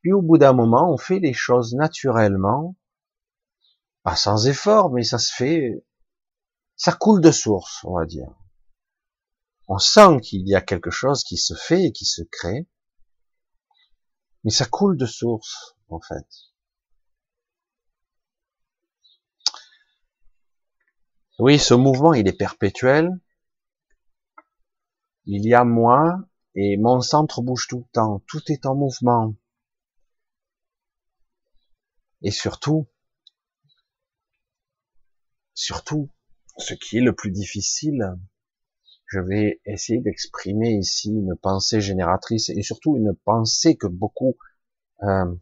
Puis 0.00 0.12
au 0.12 0.22
bout 0.22 0.38
d'un 0.38 0.54
moment, 0.54 0.90
on 0.90 0.96
fait 0.96 1.18
les 1.18 1.34
choses 1.34 1.74
naturellement, 1.74 2.76
pas 4.08 4.16
sans 4.16 4.46
effort, 4.46 4.90
mais 4.90 5.02
ça 5.02 5.18
se 5.18 5.30
fait, 5.34 5.84
ça 6.76 6.92
coule 6.92 7.20
de 7.20 7.30
source, 7.30 7.84
on 7.84 7.98
va 7.98 8.06
dire. 8.06 8.30
On 9.66 9.76
sent 9.76 10.20
qu'il 10.22 10.48
y 10.48 10.54
a 10.54 10.62
quelque 10.62 10.90
chose 10.90 11.24
qui 11.24 11.36
se 11.36 11.52
fait 11.52 11.84
et 11.84 11.92
qui 11.92 12.06
se 12.06 12.22
crée, 12.22 12.66
mais 14.44 14.50
ça 14.50 14.64
coule 14.64 14.96
de 14.96 15.04
source, 15.04 15.76
en 15.90 16.00
fait. 16.00 16.26
Oui, 21.38 21.58
ce 21.58 21.74
mouvement, 21.74 22.14
il 22.14 22.26
est 22.28 22.38
perpétuel. 22.38 23.10
Il 25.26 25.46
y 25.46 25.52
a 25.52 25.64
moi 25.64 26.18
et 26.54 26.78
mon 26.78 27.02
centre 27.02 27.42
bouge 27.42 27.66
tout 27.68 27.80
le 27.80 27.92
temps. 27.92 28.22
Tout 28.26 28.50
est 28.50 28.64
en 28.64 28.74
mouvement. 28.74 29.34
Et 32.22 32.30
surtout, 32.30 32.88
surtout, 35.58 36.08
ce 36.56 36.72
qui 36.72 36.98
est 36.98 37.02
le 37.02 37.14
plus 37.14 37.32
difficile, 37.32 38.16
je 39.06 39.18
vais 39.18 39.60
essayer 39.64 40.00
d'exprimer 40.00 40.70
ici 40.74 41.10
une 41.10 41.34
pensée 41.36 41.80
génératrice 41.80 42.48
et 42.48 42.62
surtout 42.62 42.96
une 42.96 43.12
pensée 43.24 43.76
que 43.76 43.88
beaucoup 43.88 44.36
euh, 45.02 45.34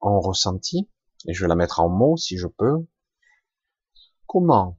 ont 0.00 0.20
ressenti, 0.20 0.88
et 1.26 1.34
je 1.34 1.42
vais 1.42 1.48
la 1.48 1.56
mettre 1.56 1.80
en 1.80 1.88
mots 1.88 2.16
si 2.16 2.38
je 2.38 2.46
peux. 2.46 2.86
Comment 4.26 4.78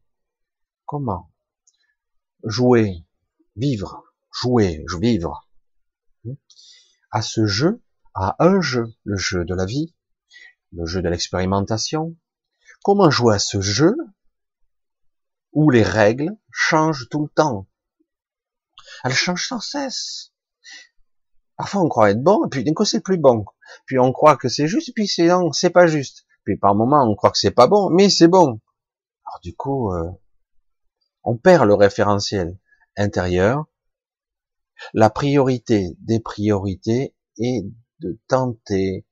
Comment 0.85 1.29
Jouer, 2.45 3.05
vivre, 3.57 4.03
jouer, 4.31 4.85
vivre. 5.01 5.49
À 7.11 7.21
ce 7.21 7.45
jeu, 7.45 7.81
à 8.13 8.37
un 8.39 8.61
jeu, 8.61 8.93
le 9.03 9.17
jeu 9.17 9.43
de 9.43 9.53
la 9.53 9.65
vie, 9.65 9.93
le 10.71 10.85
jeu 10.85 11.01
de 11.01 11.09
l'expérimentation? 11.09 12.15
Comment 12.83 13.09
jouer 13.09 13.35
à 13.35 13.39
ce 13.39 13.61
jeu 13.61 13.95
où 15.53 15.69
les 15.69 15.83
règles 15.83 16.37
changent 16.51 17.07
tout 17.09 17.23
le 17.23 17.29
temps 17.29 17.67
Elles 19.03 19.13
changent 19.13 19.47
sans 19.47 19.59
cesse. 19.59 20.31
Parfois 21.57 21.81
on 21.81 21.89
croit 21.89 22.11
être 22.11 22.23
bon, 22.23 22.45
et 22.45 22.49
puis 22.49 22.63
d'un 22.63 22.73
coup 22.73 22.85
c'est 22.85 23.01
plus 23.01 23.17
bon. 23.17 23.45
Puis 23.85 23.99
on 23.99 24.11
croit 24.11 24.37
que 24.37 24.49
c'est 24.49 24.67
juste, 24.67 24.93
puis 24.95 25.07
c'est 25.07 25.27
non, 25.27 25.51
c'est 25.51 25.69
pas 25.69 25.87
juste. 25.87 26.25
Puis 26.43 26.57
par 26.57 26.75
moment 26.75 27.03
on 27.03 27.15
croit 27.15 27.31
que 27.31 27.37
c'est 27.37 27.51
pas 27.51 27.67
bon, 27.67 27.89
mais 27.89 28.09
c'est 28.09 28.27
bon. 28.27 28.59
Alors 29.25 29.39
du 29.41 29.55
coup, 29.55 29.93
euh, 29.93 30.09
on 31.23 31.37
perd 31.37 31.67
le 31.67 31.73
référentiel 31.73 32.57
intérieur. 32.97 33.65
La 34.93 35.09
priorité 35.09 35.95
des 35.99 36.19
priorités 36.19 37.15
est 37.37 37.65
de 37.99 38.19
tenter, 38.27 39.05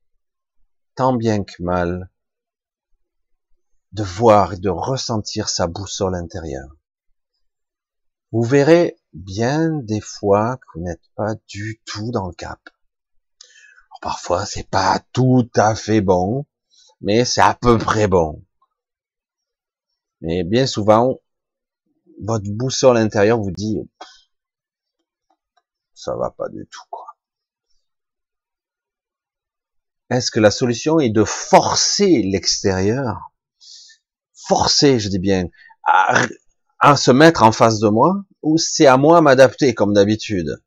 tant 0.95 1.13
bien 1.13 1.43
que 1.43 1.63
mal, 1.63 2.10
de 3.91 4.03
voir 4.03 4.53
et 4.53 4.57
de 4.57 4.69
ressentir 4.69 5.49
sa 5.49 5.67
boussole 5.67 6.15
intérieure. 6.15 6.75
Vous 8.31 8.43
verrez 8.43 8.97
bien 9.13 9.69
des 9.81 9.99
fois 9.99 10.57
que 10.57 10.65
vous 10.75 10.83
n'êtes 10.85 11.09
pas 11.15 11.35
du 11.47 11.81
tout 11.85 12.11
dans 12.11 12.27
le 12.27 12.33
cap. 12.33 12.59
parfois, 14.01 14.45
c'est 14.45 14.67
pas 14.69 14.99
tout 15.11 15.49
à 15.55 15.75
fait 15.75 16.01
bon, 16.01 16.45
mais 17.01 17.25
c'est 17.25 17.41
à 17.41 17.53
peu 17.53 17.77
près 17.77 18.07
bon. 18.07 18.43
Mais 20.21 20.43
bien 20.43 20.65
souvent, 20.65 21.19
votre 22.21 22.49
boussole 22.49 22.97
intérieure 22.97 23.39
vous 23.39 23.51
dit, 23.51 23.77
ça 25.93 26.15
va 26.15 26.31
pas 26.31 26.49
du 26.49 26.65
tout, 26.67 26.83
quoi. 26.89 27.07
Est-ce 30.09 30.31
que 30.31 30.39
la 30.39 30.51
solution 30.51 30.99
est 30.99 31.09
de 31.09 31.23
forcer 31.23 32.21
l'extérieur, 32.23 33.30
forcer, 34.51 34.99
je 34.99 35.07
dis 35.07 35.17
bien, 35.17 35.45
à, 35.85 36.97
se 36.97 37.11
mettre 37.11 37.43
en 37.43 37.53
face 37.53 37.79
de 37.79 37.87
moi, 37.87 38.25
ou 38.41 38.57
c'est 38.57 38.85
à 38.85 38.97
moi 38.97 39.21
m'adapter 39.21 39.73
comme 39.73 39.93
d'habitude 39.93 40.61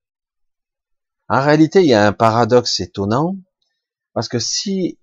En 1.29 1.43
réalité, 1.43 1.81
il 1.81 1.89
y 1.89 1.93
a 1.93 2.07
un 2.07 2.15
paradoxe 2.15 2.81
étonnant, 2.81 3.37
parce 4.15 4.29
que 4.29 4.39
si 4.39 4.99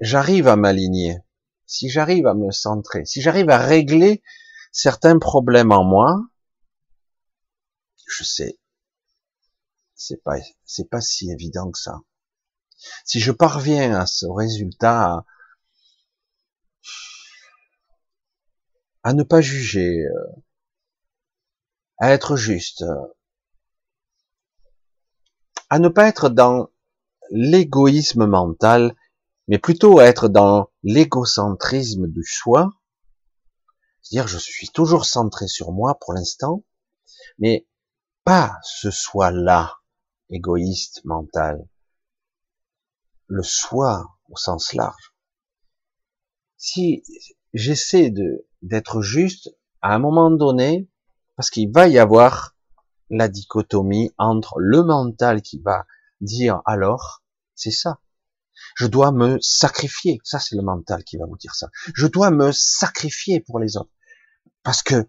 j'arrive 0.00 0.48
à 0.48 0.56
m'aligner, 0.56 1.18
si 1.66 1.90
j'arrive 1.90 2.26
à 2.26 2.32
me 2.32 2.50
centrer, 2.52 3.04
si 3.04 3.20
j'arrive 3.20 3.50
à 3.50 3.58
régler 3.58 4.22
certains 4.72 5.18
problèmes 5.18 5.70
en 5.70 5.84
moi, 5.84 6.18
je 8.06 8.24
sais, 8.24 8.58
c'est 9.94 10.22
pas, 10.22 10.36
c'est 10.64 10.88
pas 10.88 11.02
si 11.02 11.30
évident 11.30 11.70
que 11.70 11.78
ça. 11.78 12.00
Si 13.04 13.20
je 13.20 13.30
parviens 13.30 14.00
à 14.00 14.06
ce 14.06 14.24
résultat, 14.24 15.26
à 19.02 19.12
ne 19.12 19.22
pas 19.22 19.40
juger, 19.40 20.04
euh, 20.06 20.42
à 21.98 22.12
être 22.12 22.36
juste, 22.36 22.84
à 25.70 25.78
ne 25.78 25.88
pas 25.88 26.06
être 26.06 26.28
dans 26.28 26.68
l'égoïsme 27.30 28.26
mental 28.26 28.94
mais 29.48 29.58
plutôt 29.58 30.00
être 30.00 30.28
dans 30.28 30.70
l'égocentrisme 30.82 32.06
du 32.06 32.24
choix, 32.24 32.72
c'est-à-dire 34.00 34.28
je 34.28 34.38
suis 34.38 34.68
toujours 34.68 35.04
centré 35.04 35.48
sur 35.48 35.72
moi 35.72 35.98
pour 36.00 36.12
l'instant, 36.12 36.64
mais 37.38 37.66
pas 38.24 38.58
ce 38.62 38.90
soi-là, 38.90 39.78
égoïste, 40.30 41.04
mental, 41.04 41.66
le 43.26 43.42
soi 43.42 44.16
au 44.28 44.36
sens 44.36 44.74
large. 44.74 45.14
Si 46.56 47.02
j'essaie 47.52 48.10
de 48.10 48.46
d'être 48.62 49.02
juste 49.02 49.50
à 49.80 49.94
un 49.94 49.98
moment 49.98 50.30
donné, 50.30 50.88
parce 51.36 51.50
qu'il 51.50 51.70
va 51.72 51.88
y 51.88 51.98
avoir 51.98 52.56
la 53.10 53.28
dichotomie 53.28 54.12
entre 54.18 54.58
le 54.58 54.82
mental 54.82 55.42
qui 55.42 55.60
va 55.60 55.86
dire 56.20 56.62
alors, 56.64 57.22
c'est 57.54 57.70
ça, 57.70 58.00
je 58.76 58.86
dois 58.86 59.12
me 59.12 59.38
sacrifier. 59.40 60.20
Ça, 60.24 60.38
c'est 60.38 60.56
le 60.56 60.62
mental 60.62 61.04
qui 61.04 61.16
va 61.16 61.26
vous 61.26 61.36
dire 61.36 61.54
ça. 61.54 61.68
Je 61.94 62.06
dois 62.06 62.30
me 62.30 62.52
sacrifier 62.52 63.40
pour 63.40 63.58
les 63.58 63.76
autres. 63.76 63.92
Parce 64.62 64.82
que 64.82 65.08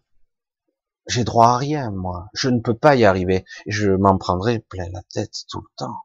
j'ai 1.08 1.24
droit 1.24 1.48
à 1.48 1.58
rien, 1.58 1.92
moi. 1.92 2.30
Je 2.34 2.50
ne 2.50 2.60
peux 2.60 2.78
pas 2.78 2.96
y 2.96 3.06
arriver. 3.06 3.46
Je 3.68 3.92
m'en 3.92 4.18
prendrai 4.18 4.60
plein 4.60 4.90
la 4.92 5.04
tête 5.04 5.34
tout 5.50 5.62
le 5.62 5.70
temps. 5.76 5.98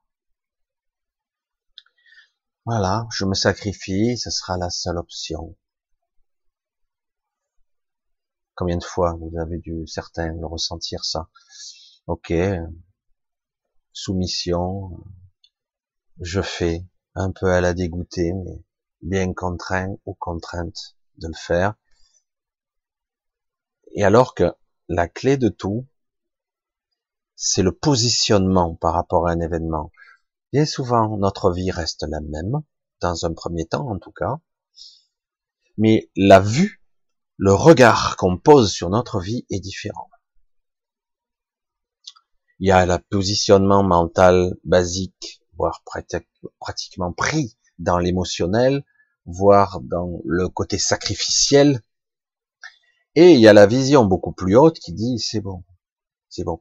Voilà, 2.65 3.07
je 3.11 3.25
me 3.25 3.35
sacrifie, 3.35 4.19
ce 4.19 4.31
sera 4.31 4.59
la 4.59 4.69
seule 4.69 4.99
option. 4.99 5.57
Combien 8.59 8.77
de 8.77 8.83
fois 8.83 9.17
vous 9.21 9.39
avez 9.39 9.59
dû, 9.59 9.87
certains, 9.87 10.33
le 10.33 10.45
ressentir 10.45 11.05
ça 11.05 11.29
Ok, 12.09 12.33
soumission, 13.93 14.99
je 16.19 16.43
fais, 16.43 16.85
un 17.15 17.31
peu 17.31 17.53
à 17.53 17.61
la 17.61 17.73
dégoûter, 17.73 18.33
mais 18.33 18.61
bien 19.01 19.33
contraint 19.33 19.95
ou 20.07 20.15
contrainte 20.15 20.97
de 21.19 21.29
le 21.29 21.35
faire. 21.35 21.77
Et 23.93 24.03
alors 24.03 24.35
que 24.35 24.53
la 24.89 25.07
clé 25.07 25.37
de 25.37 25.51
tout, 25.51 25.87
c'est 27.37 27.63
le 27.63 27.71
positionnement 27.71 28.75
par 28.75 28.93
rapport 28.93 29.29
à 29.29 29.31
un 29.31 29.39
événement. 29.39 29.93
Bien 30.53 30.67
souvent, 30.67 31.17
notre 31.17 31.53
vie 31.53 31.71
reste 31.71 32.05
la 32.09 32.21
même, 32.23 32.61
dans 33.01 33.25
un 33.25 33.35
premier 33.35 33.67
temps 33.67 33.89
en 33.89 34.01
tout 34.01 34.11
cas, 34.11 34.41
Mais 35.77 36.11
la 36.17 36.41
vue, 36.41 36.78
le 37.39 37.55
regard 37.55 38.17
qu'on 38.17 38.37
pose 38.37 38.73
sur 38.73 38.91
notre 38.91 39.21
vie 39.21 39.47
est 39.49 39.61
différent. 39.61 40.11
Il 42.59 42.67
y 42.67 42.73
a 42.73 42.85
le 42.85 42.99
positionnement 42.99 43.85
mental 43.85 44.57
basique, 44.65 45.41
voire 45.57 45.85
pratiquement 46.59 47.13
pris 47.13 47.57
dans 47.79 47.99
l'émotionnel, 47.99 48.85
voire 49.25 49.81
dans 49.81 50.21
le 50.25 50.49
côté 50.49 50.79
sacrificiel. 50.79 51.81
Et 53.15 53.35
il 53.35 53.41
y 53.41 53.47
a 53.47 53.53
la 53.53 53.67
vision 53.67 54.05
beaucoup 54.05 54.33
plus 54.33 54.57
haute 54.57 54.81
qui 54.81 54.93
dit 54.93 55.21
c'est 55.21 55.41
bon, 55.41 55.63
c'est 56.29 56.43
bon. 56.43 56.61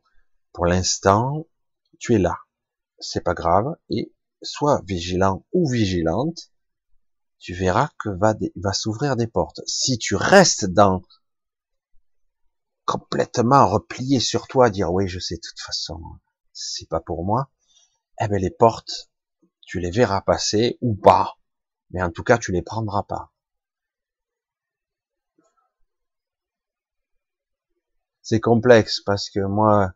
Pour 0.53 0.67
l'instant, 0.67 1.47
tu 1.97 2.13
es 2.13 2.19
là. 2.19 2.37
C'est 2.99 3.23
pas 3.23 3.33
grave. 3.33 3.75
Et 3.89 4.13
sois 4.43 4.81
vigilant 4.85 5.43
ou 5.53 5.67
vigilante. 5.69 6.51
Tu 7.39 7.53
verras 7.53 7.89
que 7.99 8.09
va, 8.09 8.73
s'ouvrir 8.73 9.15
des 9.15 9.27
portes. 9.27 9.61
Si 9.67 9.97
tu 9.97 10.15
restes 10.15 10.65
dans 10.65 11.01
complètement 12.85 13.67
replié 13.67 14.19
sur 14.19 14.47
toi, 14.47 14.69
dire 14.69 14.91
oui, 14.91 15.07
je 15.07 15.19
sais 15.19 15.35
de 15.35 15.41
toute 15.41 15.59
façon, 15.59 16.01
c'est 16.53 16.87
pas 16.87 17.01
pour 17.01 17.25
moi, 17.25 17.51
eh 18.21 18.27
ben 18.27 18.41
les 18.41 18.49
portes, 18.49 19.11
tu 19.61 19.79
les 19.79 19.91
verras 19.91 20.21
passer 20.21 20.77
ou 20.81 20.95
pas, 20.95 21.37
mais 21.91 22.01
en 22.01 22.11
tout 22.11 22.23
cas 22.23 22.37
tu 22.37 22.51
les 22.51 22.61
prendras 22.61 23.03
pas. 23.03 23.31
C'est 28.21 28.39
complexe 28.39 29.01
parce 29.05 29.29
que 29.29 29.39
moi, 29.39 29.93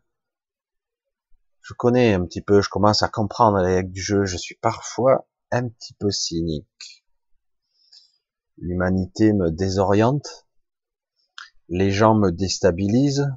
je 1.62 1.74
connais 1.74 2.14
un 2.14 2.24
petit 2.26 2.42
peu, 2.42 2.60
je 2.60 2.68
commence 2.68 3.02
à 3.02 3.08
comprendre 3.08 3.58
les 3.58 3.76
règles 3.76 3.92
du 3.92 4.02
jeu, 4.02 4.24
je 4.24 4.36
suis 4.36 4.56
parfois 4.56 5.26
un 5.50 5.68
petit 5.68 5.94
peu 5.94 6.10
cynique. 6.10 6.91
L'humanité 8.58 9.32
me 9.32 9.50
désoriente, 9.50 10.46
les 11.68 11.90
gens 11.90 12.14
me 12.14 12.30
déstabilisent. 12.30 13.30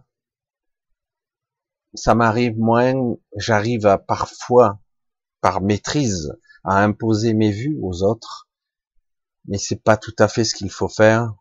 Ça 1.93 2.15
m'arrive 2.15 2.57
moins, 2.57 3.15
j'arrive 3.37 3.85
à 3.85 3.97
parfois, 3.97 4.81
par 5.41 5.61
maîtrise, 5.61 6.33
à 6.63 6.83
imposer 6.83 7.33
mes 7.33 7.51
vues 7.51 7.77
aux 7.81 8.03
autres, 8.03 8.49
mais 9.45 9.57
c'est 9.57 9.81
pas 9.81 9.95
tout 9.95 10.15
à 10.19 10.27
fait 10.27 10.43
ce 10.43 10.55
qu'il 10.55 10.69
faut 10.69 10.89
faire. 10.89 11.33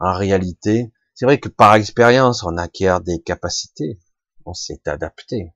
En 0.00 0.14
réalité, 0.14 0.92
c'est 1.14 1.26
vrai 1.26 1.38
que 1.38 1.48
par 1.48 1.74
expérience, 1.74 2.42
on 2.42 2.56
acquiert 2.56 3.00
des 3.00 3.20
capacités, 3.20 4.00
on 4.44 4.54
s'est 4.54 4.82
adapté, 4.86 5.52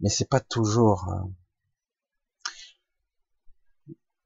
mais 0.00 0.08
c'est 0.08 0.28
pas 0.28 0.40
toujours. 0.40 1.08
Euh, 1.08 1.22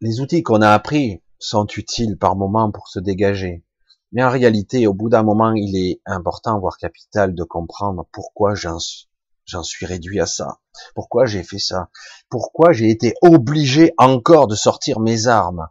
les 0.01 0.21
outils 0.21 0.43
qu'on 0.43 0.63
a 0.63 0.71
appris 0.71 1.23
sont 1.41 1.67
utiles 1.67 2.17
par 2.17 2.37
moment 2.37 2.71
pour 2.71 2.87
se 2.87 3.01
dégager. 3.01 3.65
Mais 4.13 4.23
en 4.23 4.31
réalité, 4.31 4.87
au 4.87 4.95
bout 4.95 5.09
d'un 5.09 5.23
moment, 5.23 5.53
il 5.55 5.77
est 5.77 6.01
important, 6.07 6.61
voire 6.61 6.77
capital, 6.77 7.35
de 7.35 7.45
comprendre 7.45 8.07
pourquoi 8.13 8.55
j'en 8.55 8.79
suis 8.79 9.87
réduit 9.87 10.21
à 10.21 10.27
ça. 10.27 10.61
Pourquoi 10.95 11.27
j'ai 11.27 11.43
fait 11.43 11.59
ça. 11.59 11.91
Pourquoi 12.29 12.73
j'ai 12.73 12.91
été 12.91 13.15
obligé 13.23 13.93
encore 13.99 14.47
de 14.47 14.55
sortir 14.55 15.01
mes 15.01 15.27
armes. 15.27 15.69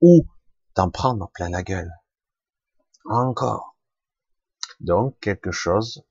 Ou 0.00 0.26
d'en 0.76 0.90
prendre 0.90 1.30
plein 1.34 1.50
la 1.50 1.62
gueule. 1.62 1.92
Encore. 3.06 3.76
Donc, 4.80 5.18
quelque 5.20 5.50
chose 5.50 6.04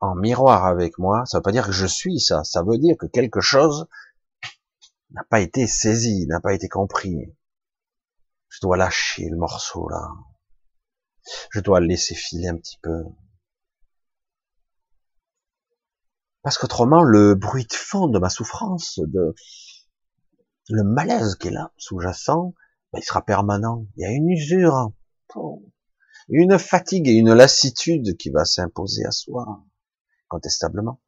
en 0.00 0.14
miroir 0.14 0.64
avec 0.64 0.98
moi, 0.98 1.24
ça 1.26 1.38
veut 1.38 1.42
pas 1.42 1.52
dire 1.52 1.66
que 1.66 1.72
je 1.72 1.86
suis 1.86 2.20
ça. 2.20 2.42
Ça 2.42 2.62
veut 2.62 2.78
dire 2.78 2.96
que 2.98 3.06
quelque 3.06 3.40
chose 3.40 3.86
n'a 5.12 5.24
pas 5.24 5.40
été 5.40 5.66
saisi, 5.66 6.26
n'a 6.26 6.40
pas 6.40 6.54
été 6.54 6.68
compris. 6.68 7.34
Je 8.48 8.58
dois 8.62 8.76
lâcher 8.76 9.28
le 9.28 9.36
morceau 9.36 9.88
là. 9.88 10.08
Je 11.50 11.60
dois 11.60 11.80
le 11.80 11.86
laisser 11.86 12.14
filer 12.14 12.48
un 12.48 12.56
petit 12.56 12.78
peu. 12.82 13.04
Parce 16.42 16.56
qu'autrement, 16.56 17.02
le 17.02 17.34
bruit 17.34 17.66
de 17.66 17.74
fond 17.74 18.08
de 18.08 18.18
ma 18.18 18.30
souffrance, 18.30 18.98
de 18.98 19.34
le 20.70 20.82
malaise 20.84 21.34
qui 21.34 21.48
est 21.48 21.52
là, 21.52 21.72
sous-jacent, 21.76 22.54
ben, 22.92 23.00
il 23.00 23.04
sera 23.04 23.24
permanent. 23.24 23.86
Il 23.96 24.02
y 24.02 24.06
a 24.06 24.10
une 24.10 24.30
usure, 24.30 24.92
une 26.28 26.58
fatigue 26.58 27.08
et 27.08 27.12
une 27.12 27.34
lassitude 27.34 28.16
qui 28.16 28.30
va 28.30 28.44
s'imposer 28.44 29.04
à 29.04 29.10
soi, 29.10 29.64
contestablement. 30.28 31.00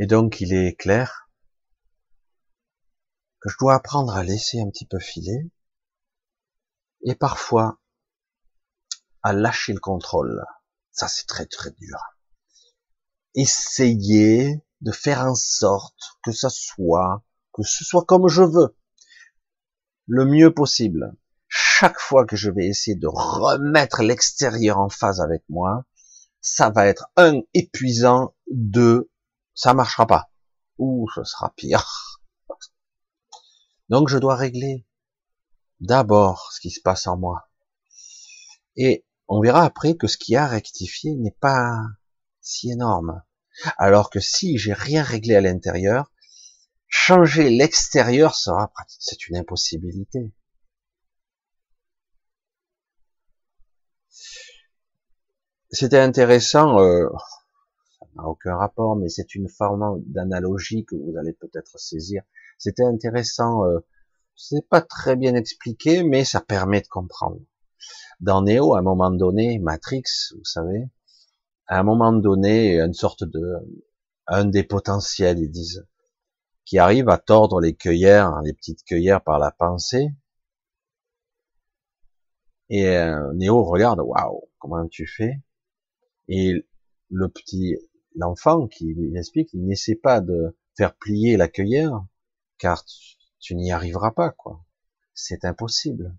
Et 0.00 0.06
donc, 0.06 0.40
il 0.40 0.54
est 0.54 0.76
clair 0.78 1.28
que 3.40 3.48
je 3.48 3.56
dois 3.58 3.74
apprendre 3.74 4.14
à 4.16 4.22
laisser 4.22 4.60
un 4.60 4.70
petit 4.70 4.86
peu 4.86 5.00
filer 5.00 5.50
et 7.02 7.16
parfois 7.16 7.80
à 9.22 9.32
lâcher 9.32 9.72
le 9.72 9.80
contrôle. 9.80 10.44
Ça, 10.92 11.08
c'est 11.08 11.26
très 11.26 11.46
très 11.46 11.72
dur. 11.72 11.98
Essayer 13.34 14.64
de 14.80 14.92
faire 14.92 15.22
en 15.22 15.34
sorte 15.34 16.18
que 16.22 16.30
ça 16.30 16.48
soit, 16.48 17.24
que 17.52 17.62
ce 17.64 17.84
soit 17.84 18.04
comme 18.04 18.28
je 18.28 18.42
veux, 18.42 18.76
le 20.06 20.24
mieux 20.24 20.54
possible. 20.54 21.12
Chaque 21.48 21.98
fois 21.98 22.24
que 22.24 22.36
je 22.36 22.50
vais 22.50 22.66
essayer 22.66 22.96
de 22.96 23.08
remettre 23.08 24.02
l'extérieur 24.02 24.78
en 24.78 24.88
phase 24.88 25.20
avec 25.20 25.42
moi, 25.48 25.84
ça 26.40 26.70
va 26.70 26.86
être 26.86 27.10
un 27.16 27.40
épuisant, 27.52 28.34
deux, 28.48 29.10
ça 29.58 29.74
marchera 29.74 30.06
pas, 30.06 30.30
ou 30.78 31.08
ce 31.12 31.24
sera 31.24 31.52
pire. 31.56 32.20
Donc 33.88 34.08
je 34.08 34.16
dois 34.16 34.36
régler 34.36 34.86
d'abord 35.80 36.52
ce 36.52 36.60
qui 36.60 36.70
se 36.70 36.80
passe 36.80 37.08
en 37.08 37.16
moi. 37.16 37.50
Et 38.76 39.04
on 39.26 39.40
verra 39.40 39.64
après 39.64 39.96
que 39.96 40.06
ce 40.06 40.16
qui 40.16 40.36
a 40.36 40.46
rectifié 40.46 41.16
n'est 41.16 41.36
pas 41.40 41.76
si 42.40 42.70
énorme. 42.70 43.20
Alors 43.78 44.10
que 44.10 44.20
si 44.20 44.58
j'ai 44.58 44.74
rien 44.74 45.02
réglé 45.02 45.34
à 45.34 45.40
l'intérieur, 45.40 46.12
changer 46.86 47.50
l'extérieur 47.50 48.36
sera 48.36 48.72
c'est 48.86 49.26
une 49.26 49.38
impossibilité. 49.38 50.32
C'était 55.72 55.98
intéressant, 55.98 56.78
euh, 56.78 57.08
aucun 58.26 58.56
rapport, 58.56 58.96
mais 58.96 59.08
c'est 59.08 59.34
une 59.34 59.48
forme 59.48 60.02
d'analogie 60.06 60.84
que 60.84 60.96
vous 60.96 61.16
allez 61.16 61.32
peut-être 61.32 61.78
saisir. 61.78 62.22
C'était 62.58 62.84
intéressant. 62.84 63.64
Euh, 63.64 63.80
c'est 64.34 64.66
pas 64.68 64.80
très 64.80 65.16
bien 65.16 65.34
expliqué, 65.34 66.02
mais 66.02 66.24
ça 66.24 66.40
permet 66.40 66.80
de 66.80 66.88
comprendre. 66.88 67.40
Dans 68.20 68.42
Neo, 68.42 68.74
à 68.74 68.80
un 68.80 68.82
moment 68.82 69.10
donné, 69.10 69.58
Matrix, 69.58 70.02
vous 70.36 70.44
savez, 70.44 70.88
à 71.66 71.78
un 71.78 71.82
moment 71.82 72.12
donné, 72.12 72.80
une 72.80 72.94
sorte 72.94 73.24
de, 73.24 73.54
un 74.26 74.44
des 74.44 74.64
potentiels, 74.64 75.38
ils 75.38 75.50
disent, 75.50 75.86
qui 76.64 76.78
arrive 76.78 77.08
à 77.08 77.18
tordre 77.18 77.60
les 77.60 77.74
cueillères, 77.74 78.42
les 78.42 78.52
petites 78.52 78.84
cueillères 78.84 79.22
par 79.22 79.38
la 79.38 79.50
pensée. 79.50 80.10
Et 82.70 82.86
euh, 82.86 83.32
Néo 83.34 83.64
regarde, 83.64 84.00
waouh, 84.00 84.48
comment 84.58 84.86
tu 84.88 85.06
fais? 85.06 85.40
Et 86.28 86.66
le 87.10 87.28
petit, 87.28 87.76
l'enfant 88.18 88.66
qui 88.66 88.92
lui 88.94 89.16
explique, 89.16 89.52
il 89.54 89.64
n'essaie 89.64 89.94
pas 89.94 90.20
de 90.20 90.56
faire 90.76 90.94
plier 90.94 91.36
la 91.36 91.48
cueillère, 91.48 92.04
car 92.58 92.84
tu, 93.40 93.54
n'y 93.54 93.72
arriveras 93.72 94.10
pas, 94.10 94.30
quoi. 94.30 94.64
C'est 95.14 95.44
impossible. 95.44 96.16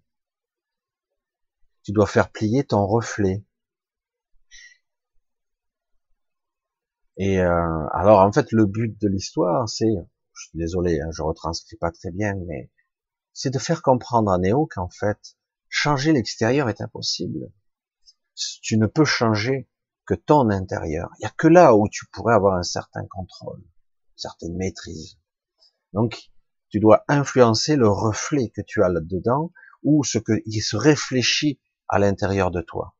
Tu 1.83 1.91
dois 1.91 2.07
faire 2.07 2.31
plier 2.31 2.63
ton 2.63 2.85
reflet. 2.87 3.43
Et 7.17 7.39
euh, 7.39 7.87
alors, 7.91 8.21
en 8.21 8.31
fait, 8.31 8.51
le 8.51 8.65
but 8.65 8.99
de 9.01 9.07
l'histoire, 9.09 9.67
c'est, 9.67 9.93
je 10.33 10.47
suis 10.47 10.57
désolé, 10.57 11.01
hein, 11.01 11.09
je 11.11 11.21
retranscris 11.21 11.75
pas 11.75 11.91
très 11.91 12.11
bien, 12.11 12.33
mais 12.47 12.71
c'est 13.33 13.49
de 13.49 13.59
faire 13.59 13.81
comprendre 13.81 14.31
à 14.31 14.37
Néo 14.37 14.67
qu'en 14.67 14.89
fait, 14.89 15.37
changer 15.67 16.13
l'extérieur 16.13 16.69
est 16.69 16.81
impossible. 16.81 17.51
Tu 18.61 18.77
ne 18.77 18.87
peux 18.87 19.05
changer 19.05 19.68
que 20.09 20.15
ton 20.15 20.49
intérieur. 20.49 21.11
Il 21.19 21.21
n'y 21.21 21.27
a 21.27 21.33
que 21.37 21.47
là 21.47 21.75
où 21.75 21.87
tu 21.87 22.07
pourrais 22.07 22.33
avoir 22.33 22.55
un 22.55 22.63
certain 22.63 23.05
contrôle, 23.05 23.59
une 23.59 24.17
certaine 24.17 24.57
maîtrise. 24.57 25.19
Donc, 25.93 26.31
tu 26.69 26.79
dois 26.79 27.03
influencer 27.07 27.75
le 27.75 27.87
reflet 27.87 28.49
que 28.49 28.61
tu 28.61 28.81
as 28.83 28.89
là-dedans 28.89 29.51
ou 29.83 30.03
ce 30.03 30.17
qui 30.17 30.61
se 30.61 30.75
réfléchit 30.75 31.61
à 31.87 31.99
l'intérieur 31.99 32.49
de 32.49 32.61
toi. 32.61 32.95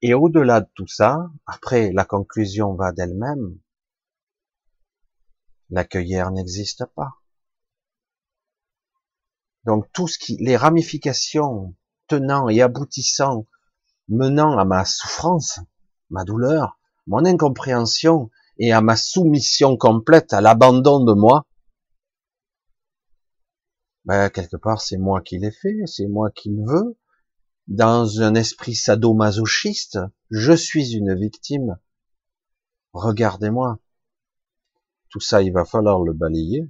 Et 0.00 0.14
au-delà 0.14 0.62
de 0.62 0.70
tout 0.74 0.86
ça, 0.86 1.30
après 1.44 1.92
la 1.92 2.06
conclusion 2.06 2.74
va 2.74 2.92
d'elle-même, 2.92 3.58
la 5.68 5.84
cueillère 5.84 6.30
n'existe 6.30 6.86
pas. 6.94 7.20
Donc 9.64 9.92
tout 9.92 10.08
ce 10.08 10.18
qui, 10.18 10.38
les 10.38 10.56
ramifications 10.56 11.76
tenant 12.08 12.48
et 12.48 12.62
aboutissant, 12.62 13.46
menant 14.08 14.58
à 14.58 14.64
ma 14.64 14.84
souffrance, 14.84 15.60
ma 16.10 16.24
douleur, 16.24 16.78
mon 17.06 17.24
incompréhension, 17.24 18.30
et 18.58 18.72
à 18.72 18.80
ma 18.80 18.96
soumission 18.96 19.76
complète, 19.76 20.32
à 20.32 20.40
l'abandon 20.40 21.04
de 21.04 21.14
moi, 21.14 21.46
Ben, 24.04 24.30
quelque 24.30 24.56
part, 24.56 24.80
c'est 24.80 24.98
moi 24.98 25.20
qui 25.20 25.38
l'ai 25.38 25.52
fait, 25.52 25.86
c'est 25.86 26.08
moi 26.08 26.30
qui 26.32 26.50
le 26.50 26.64
veux. 26.64 26.98
Dans 27.68 28.20
un 28.20 28.34
esprit 28.34 28.74
sadomasochiste, 28.74 29.98
je 30.30 30.52
suis 30.52 30.94
une 30.96 31.14
victime. 31.14 31.78
Regardez-moi. 32.92 33.78
Tout 35.08 35.20
ça, 35.20 35.42
il 35.42 35.52
va 35.52 35.64
falloir 35.64 36.00
le 36.00 36.12
balayer 36.12 36.68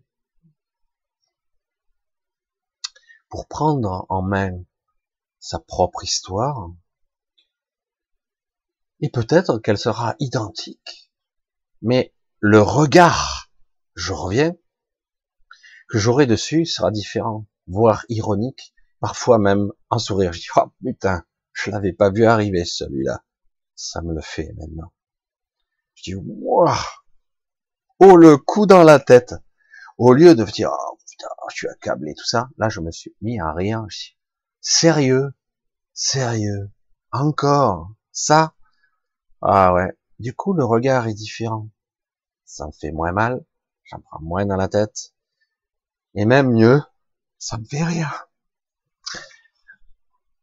pour 3.31 3.47
prendre 3.47 4.05
en 4.11 4.21
main 4.21 4.62
sa 5.38 5.59
propre 5.59 6.05
histoire. 6.05 6.71
Et 9.03 9.11
peut-être 9.11 9.59
qu'elle 9.59 9.79
sera 9.79 10.15
identique. 10.21 11.12
Mais 11.83 12.15
le 12.41 12.62
regard, 12.62 13.51
je 13.95 14.12
reviens, 14.12 14.55
que 15.88 15.99
j'aurai 15.99 16.25
dessus 16.25 16.65
sera 16.65 16.91
différent, 16.91 17.47
voire 17.67 18.07
ironique, 18.09 18.73
parfois 19.01 19.38
même 19.38 19.71
en 19.91 19.99
sourire. 19.99 20.33
Je 20.33 20.41
dis, 20.41 20.47
oh 20.57 20.73
putain, 20.83 21.25
je 21.53 21.71
l'avais 21.71 21.93
pas 21.93 22.11
vu 22.11 22.25
arriver 22.25 22.65
celui-là. 22.65 23.23
Ça 23.75 24.01
me 24.01 24.15
le 24.15 24.23
fait 24.23 24.53
maintenant. 24.57 24.93
Je 25.95 26.05
dis, 26.05 26.15
waouh, 26.15 26.71
oh 27.99 28.17
le 28.17 28.38
coup 28.38 28.67
dans 28.67 28.85
la 28.85 29.01
tête. 29.01 29.35
Au 29.99 30.12
lieu 30.15 30.35
de 30.35 30.45
dire, 30.45 30.71
oh 30.73 30.99
putain, 31.07 31.29
je 31.51 31.57
suis 31.57 31.69
accablé, 31.69 32.15
tout 32.15 32.25
ça, 32.25 32.49
là 32.57 32.69
je 32.69 32.81
me 32.81 32.91
suis 32.91 33.15
mis 33.21 33.38
à 33.41 33.53
rien. 33.53 33.87
sérieux, 34.61 35.35
sérieux, 35.93 36.71
encore, 37.11 37.93
ça. 38.12 38.55
Ah 39.42 39.74
ouais. 39.74 39.92
Du 40.18 40.35
coup, 40.35 40.52
le 40.52 40.64
regard 40.64 41.09
est 41.09 41.14
différent. 41.14 41.68
Ça 42.44 42.66
me 42.66 42.72
fait 42.72 42.92
moins 42.92 43.12
mal, 43.12 43.44
j'en 43.85 44.00
prends 44.00 44.20
moins 44.22 44.46
dans 44.46 44.57
la 44.57 44.68
tête, 44.68 45.14
et 46.14 46.24
même 46.24 46.52
mieux, 46.52 46.81
ça 47.38 47.59
me 47.59 47.64
fait 47.64 47.83
rien. 47.83 48.11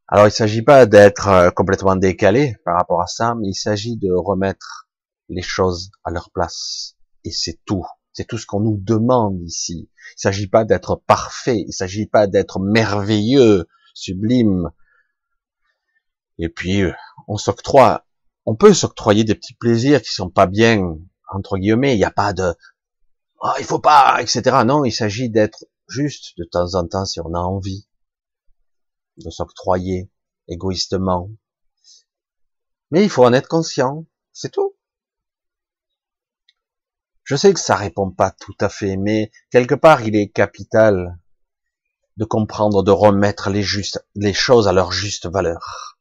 Alors 0.07 0.25
il 0.25 0.31
s'agit 0.31 0.63
pas 0.63 0.87
d'être 0.87 1.27
euh, 1.27 1.51
complètement 1.51 1.95
décalé 1.95 2.55
par 2.65 2.75
rapport 2.75 3.01
à 3.01 3.07
ça, 3.07 3.35
mais 3.35 3.49
il 3.49 3.55
s'agit 3.55 3.95
de 3.95 4.11
remettre 4.11 4.89
les 5.29 5.43
choses 5.43 5.91
à 6.03 6.09
leur 6.09 6.31
place. 6.31 6.95
Et 7.23 7.31
c'est 7.31 7.59
tout. 7.65 7.85
C'est 8.11 8.25
tout 8.25 8.39
ce 8.39 8.47
qu'on 8.47 8.59
nous 8.59 8.77
demande 8.77 9.39
ici. 9.43 9.91
Il 10.17 10.21
s'agit 10.21 10.47
pas 10.47 10.65
d'être 10.65 10.95
parfait. 10.95 11.63
Il 11.67 11.73
s'agit 11.73 12.07
pas 12.07 12.25
d'être 12.25 12.59
merveilleux, 12.59 13.67
sublime. 13.93 14.71
Et 16.39 16.49
puis, 16.49 16.81
euh, 16.81 16.93
on 17.27 17.37
s'octroie, 17.37 18.07
on 18.49 18.55
peut 18.55 18.73
s'octroyer 18.73 19.23
des 19.23 19.35
petits 19.35 19.53
plaisirs 19.53 20.01
qui 20.01 20.11
sont 20.11 20.31
pas 20.31 20.47
bien, 20.47 20.97
entre 21.31 21.59
guillemets. 21.59 21.93
Il 21.93 21.99
n'y 21.99 22.03
a 22.03 22.09
pas 22.09 22.33
de, 22.33 22.55
oh, 23.41 23.51
il 23.59 23.63
faut 23.63 23.77
pas, 23.77 24.19
etc. 24.23 24.41
Non, 24.65 24.85
il 24.85 24.91
s'agit 24.91 25.29
d'être 25.29 25.65
juste 25.87 26.35
de 26.35 26.45
temps 26.45 26.73
en 26.73 26.87
temps 26.87 27.05
si 27.05 27.19
on 27.19 27.35
a 27.35 27.39
envie 27.39 27.87
de 29.17 29.29
s'octroyer 29.29 30.09
égoïstement. 30.47 31.29
Mais 32.89 33.03
il 33.03 33.09
faut 33.11 33.23
en 33.23 33.33
être 33.33 33.47
conscient, 33.47 34.07
c'est 34.33 34.51
tout. 34.51 34.75
Je 37.23 37.35
sais 37.35 37.53
que 37.53 37.59
ça 37.59 37.75
répond 37.75 38.09
pas 38.09 38.31
tout 38.31 38.57
à 38.59 38.69
fait, 38.69 38.97
mais 38.97 39.31
quelque 39.51 39.75
part 39.75 40.01
il 40.01 40.15
est 40.15 40.29
capital 40.29 41.19
de 42.17 42.25
comprendre, 42.25 42.81
de 42.81 42.89
remettre 42.89 43.51
les 43.51 44.33
choses 44.33 44.67
à 44.67 44.73
leur 44.73 44.91
juste 44.91 45.27
valeur. 45.27 45.98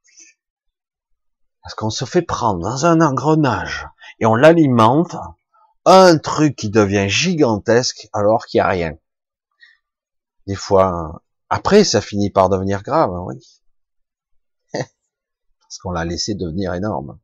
Parce 1.69 1.75
qu'on 1.75 1.91
se 1.91 2.07
fait 2.07 2.23
prendre 2.23 2.61
dans 2.61 2.87
un 2.87 3.03
engrenage 3.03 3.87
et 4.21 4.25
on 4.25 4.35
l'alimente 4.35 5.15
un 5.85 6.17
truc 6.17 6.57
qui 6.57 6.71
devient 6.71 7.11
gigantesque 7.11 8.09
alors 8.15 8.47
qu'il 8.47 8.57
n'y 8.57 8.63
a 8.63 8.69
rien. 8.69 8.99
Des 10.47 10.55
fois, 10.55 11.23
après, 11.51 11.85
ça 11.85 12.01
finit 12.01 12.31
par 12.31 12.49
devenir 12.49 12.83
grave, 12.83 13.13
hein, 13.13 13.23
oui. 13.27 13.61
Parce 15.61 15.77
qu'on 15.83 15.91
l'a 15.91 16.07
laissé 16.07 16.35
devenir 16.35 16.73
énorme. 16.73 17.19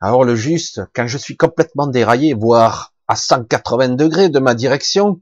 Alors 0.00 0.24
le 0.24 0.34
juste, 0.34 0.80
quand 0.92 1.06
je 1.06 1.18
suis 1.18 1.36
complètement 1.36 1.86
déraillé, 1.86 2.34
voire 2.34 2.94
à 3.06 3.14
180 3.14 3.90
degrés 3.90 4.28
de 4.28 4.40
ma 4.40 4.56
direction, 4.56 5.20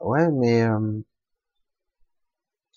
ouais, 0.00 0.30
mais 0.32 0.62
euh, 0.62 1.04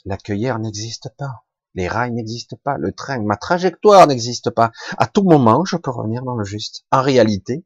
la 0.04 0.18
cueillère 0.18 0.60
n'existe 0.60 1.08
pas. 1.18 1.46
Les 1.74 1.88
rails 1.88 2.12
n'existent 2.12 2.58
pas, 2.64 2.78
le 2.78 2.92
train, 2.92 3.22
ma 3.22 3.38
trajectoire 3.38 4.08
n'existe 4.08 4.50
pas. 4.50 4.72
À 4.98 5.08
tout 5.08 5.24
moment, 5.24 5.64
je 5.64 5.78
peux 5.78 5.92
revenir 5.92 6.24
dans 6.24 6.36
le 6.36 6.44
juste. 6.44 6.86
En 6.92 7.02
réalité, 7.02 7.64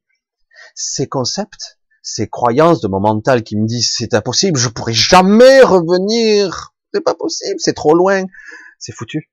ces 0.75 1.07
concepts, 1.07 1.79
ces 2.03 2.29
croyances 2.29 2.81
de 2.81 2.87
mon 2.87 2.99
mental 2.99 3.43
qui 3.43 3.57
me 3.57 3.65
disent 3.65 3.91
c'est 3.95 4.13
impossible, 4.13 4.59
je 4.59 4.69
pourrai 4.69 4.93
jamais 4.93 5.61
revenir, 5.61 6.75
c'est 6.93 7.01
pas 7.01 7.15
possible, 7.15 7.59
c'est 7.59 7.73
trop 7.73 7.95
loin, 7.95 8.23
c'est 8.77 8.93
foutu. 8.93 9.31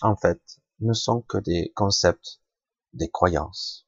En 0.00 0.14
fait, 0.14 0.40
ne 0.80 0.92
sont 0.92 1.22
que 1.22 1.38
des 1.38 1.72
concepts, 1.74 2.40
des 2.92 3.08
croyances. 3.08 3.86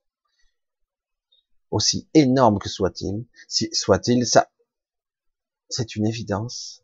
Aussi 1.70 2.08
énormes 2.14 2.58
que 2.58 2.68
soit-il, 2.68 3.26
si, 3.46 3.68
soit-il, 3.72 4.26
ça, 4.26 4.50
c'est 5.68 5.94
une 5.94 6.06
évidence 6.06 6.82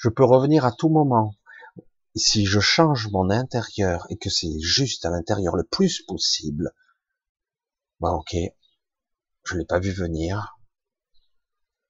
je 0.00 0.08
peux 0.08 0.24
revenir 0.24 0.64
à 0.64 0.72
tout 0.72 0.88
moment. 0.88 1.34
Si 2.16 2.46
je 2.46 2.58
change 2.58 3.08
mon 3.08 3.28
intérieur 3.28 4.06
et 4.08 4.16
que 4.16 4.30
c'est 4.30 4.58
juste 4.58 5.04
à 5.04 5.10
l'intérieur 5.10 5.56
le 5.56 5.62
plus 5.62 6.02
possible, 6.02 6.72
bah 8.00 8.12
ok, 8.12 8.34
je 9.44 9.58
l'ai 9.58 9.66
pas 9.66 9.78
vu 9.78 9.90
venir. 9.90 10.56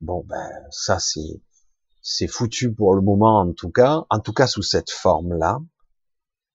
Bon 0.00 0.24
ben 0.26 0.50
ça 0.72 0.98
c'est 0.98 1.40
c'est 2.02 2.26
foutu 2.26 2.74
pour 2.74 2.94
le 2.94 3.00
moment 3.00 3.38
en 3.38 3.52
tout 3.52 3.70
cas, 3.70 4.04
en 4.10 4.18
tout 4.18 4.32
cas 4.32 4.48
sous 4.48 4.62
cette 4.62 4.90
forme-là. 4.90 5.60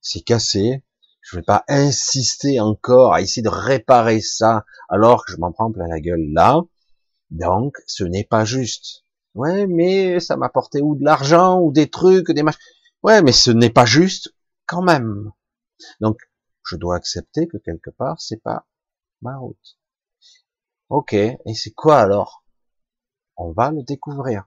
C'est 0.02 0.22
cassé. 0.22 0.84
Je 1.22 1.38
vais 1.38 1.44
pas 1.44 1.63
insister 1.70 2.60
encore 2.60 3.13
à 3.13 3.22
essayer 3.22 3.41
de 3.41 3.50
réparer 3.50 4.20
ça 4.20 4.65
alors 4.89 5.26
que 5.26 5.32
je 5.32 5.38
m'en 5.38 5.54
prends 5.54 5.72
plein 5.72 5.88
la 5.88 6.02
gueule 6.02 6.34
là. 6.34 6.62
Donc 7.32 7.78
ce 7.88 8.04
n'est 8.04 8.26
pas 8.26 8.44
juste. 8.44 9.05
Ouais, 9.36 9.67
mais 9.67 10.19
ça 10.19 10.38
m'apportait 10.38 10.82
ou 10.82 10.95
de 10.95 11.04
l'argent, 11.04 11.62
ou 11.62 11.71
des 11.71 11.89
trucs, 11.89 12.32
des 12.32 12.43
machins. 12.43 12.60
Ouais, 13.04 13.21
mais 13.21 13.34
ce 13.34 13.52
n'est 13.52 13.69
pas 13.69 13.86
juste 13.86 14.34
quand 14.65 14.82
même. 14.82 15.32
Donc, 16.00 16.17
je 16.63 16.78
dois 16.78 16.95
accepter 16.95 17.48
que 17.48 17.58
quelque 17.58 17.91
part, 17.91 18.19
c'est 18.19 18.41
pas 18.41 18.65
ma 19.21 19.38
route. 19.38 19.78
Ok, 20.89 21.13
et 21.13 21.54
c'est 21.54 21.71
quoi 21.71 22.00
alors? 22.00 22.43
On 23.38 23.52
va 23.52 23.71
le 23.71 23.84
découvrir. 23.84 24.45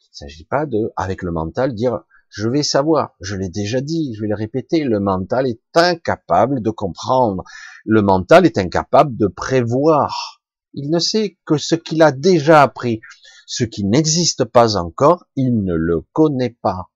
Il 0.00 0.08
ne 0.12 0.28
s'agit 0.28 0.44
pas 0.44 0.66
de, 0.66 0.92
avec 0.96 1.22
le 1.22 1.30
mental, 1.30 1.74
dire 1.74 2.02
je 2.28 2.48
vais 2.48 2.62
savoir. 2.62 3.14
Je 3.20 3.36
l'ai 3.36 3.50
déjà 3.50 3.82
dit, 3.82 4.14
je 4.14 4.22
vais 4.22 4.28
le 4.28 4.34
répéter. 4.34 4.84
Le 4.84 5.00
mental 5.00 5.46
est 5.46 5.60
incapable 5.74 6.62
de 6.62 6.70
comprendre. 6.70 7.44
Le 7.84 8.00
mental 8.00 8.46
est 8.46 8.56
incapable 8.56 9.16
de 9.16 9.26
prévoir. 9.26 10.41
Il 10.74 10.90
ne 10.90 10.98
sait 10.98 11.38
que 11.44 11.58
ce 11.58 11.74
qu'il 11.74 12.02
a 12.02 12.12
déjà 12.12 12.62
appris. 12.62 13.00
Ce 13.46 13.64
qui 13.64 13.84
n'existe 13.84 14.44
pas 14.44 14.76
encore, 14.76 15.26
il 15.36 15.62
ne 15.64 15.74
le 15.74 16.02
connaît 16.12 16.56
pas. 16.62 16.90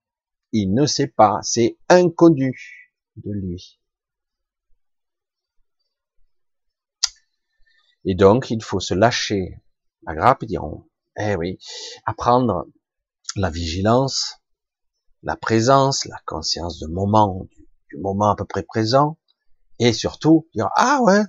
Il 0.51 0.73
ne 0.73 0.85
sait 0.85 1.07
pas. 1.07 1.39
C'est 1.43 1.77
inconnu 1.89 2.87
de 3.17 3.31
lui. 3.31 3.79
Et 8.05 8.15
donc, 8.15 8.49
il 8.51 8.63
faut 8.63 8.79
se 8.79 8.93
lâcher 8.93 9.61
la 10.03 10.15
grappe 10.15 10.45
dire, 10.45 10.63
eh 11.19 11.35
oui, 11.35 11.59
apprendre 12.05 12.65
la 13.35 13.49
vigilance, 13.49 14.37
la 15.23 15.35
présence, 15.35 16.05
la 16.05 16.19
conscience 16.25 16.79
de 16.79 16.87
moment, 16.87 17.47
du, 17.89 17.97
moment 17.97 18.31
à 18.31 18.35
peu 18.35 18.45
près 18.45 18.63
présent, 18.63 19.17
et 19.79 19.91
surtout 19.91 20.47
dire, 20.55 20.69
ah 20.75 20.99
ouais, 21.01 21.21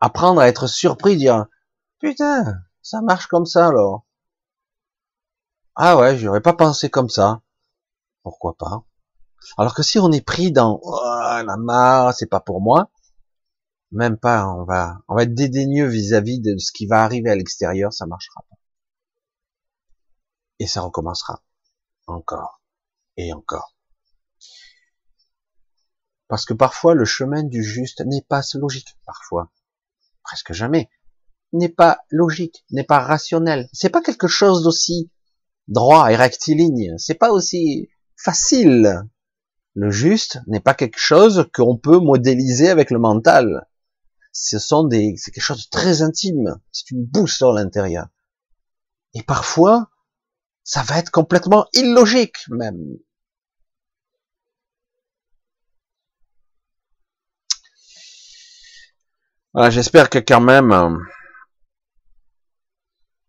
apprendre 0.00 0.40
à 0.40 0.48
être 0.48 0.66
surpris, 0.66 1.16
dire, 1.16 1.46
putain, 1.98 2.62
ça 2.82 3.02
marche 3.02 3.26
comme 3.26 3.46
ça 3.46 3.68
alors. 3.68 4.06
Ah 5.76 5.96
ouais, 5.96 6.16
j'aurais 6.18 6.40
pas 6.40 6.52
pensé 6.52 6.90
comme 6.90 7.08
ça. 7.08 7.42
Pourquoi 8.22 8.56
pas? 8.56 8.84
Alors 9.56 9.74
que 9.74 9.82
si 9.82 9.98
on 9.98 10.12
est 10.12 10.24
pris 10.24 10.52
dans 10.52 10.80
oh, 10.82 11.00
la 11.02 11.56
marre, 11.56 12.14
c'est 12.14 12.26
pas 12.26 12.40
pour 12.40 12.60
moi, 12.60 12.90
même 13.92 14.18
pas, 14.18 14.46
on 14.46 14.64
va, 14.64 14.98
on 15.08 15.16
va 15.16 15.24
être 15.24 15.34
dédaigneux 15.34 15.86
vis-à-vis 15.86 16.40
de 16.40 16.56
ce 16.58 16.72
qui 16.72 16.86
va 16.86 17.02
arriver 17.02 17.30
à 17.30 17.34
l'extérieur, 17.34 17.92
ça 17.92 18.06
marchera 18.06 18.42
pas. 18.48 18.56
Et 20.58 20.66
ça 20.66 20.82
recommencera 20.82 21.42
encore 22.06 22.60
et 23.16 23.32
encore. 23.32 23.74
Parce 26.28 26.44
que 26.44 26.54
parfois 26.54 26.94
le 26.94 27.04
chemin 27.04 27.42
du 27.42 27.64
juste 27.64 28.02
n'est 28.02 28.22
pas 28.22 28.42
logique, 28.54 28.96
parfois, 29.04 29.50
presque 30.22 30.52
jamais 30.52 30.88
n'est 31.52 31.68
pas 31.68 32.00
logique, 32.10 32.64
n'est 32.70 32.84
pas 32.84 33.00
rationnel. 33.00 33.68
C'est 33.72 33.88
pas 33.88 34.02
quelque 34.02 34.28
chose 34.28 34.62
d'aussi 34.62 35.10
droit 35.68 36.10
et 36.10 36.16
rectiligne. 36.16 36.94
C'est 36.98 37.14
pas 37.14 37.30
aussi 37.30 37.88
facile. 38.16 39.02
Le 39.74 39.90
juste 39.90 40.40
n'est 40.46 40.60
pas 40.60 40.74
quelque 40.74 40.98
chose 40.98 41.48
qu'on 41.54 41.76
peut 41.76 41.98
modéliser 41.98 42.68
avec 42.68 42.90
le 42.90 42.98
mental. 42.98 43.66
Ce 44.32 44.58
sont 44.58 44.84
des, 44.84 45.14
c'est 45.16 45.30
quelque 45.30 45.44
chose 45.44 45.64
de 45.64 45.70
très 45.70 46.02
intime. 46.02 46.60
C'est 46.72 46.90
une 46.90 47.04
boussole 47.04 47.58
intérieure. 47.58 48.08
Et 49.14 49.22
parfois, 49.22 49.90
ça 50.62 50.82
va 50.82 50.98
être 50.98 51.10
complètement 51.10 51.66
illogique, 51.72 52.36
même. 52.48 52.78
Voilà, 59.52 59.70
j'espère 59.70 60.10
que 60.10 60.20
quand 60.20 60.40
même, 60.40 60.70
euh, 60.70 60.96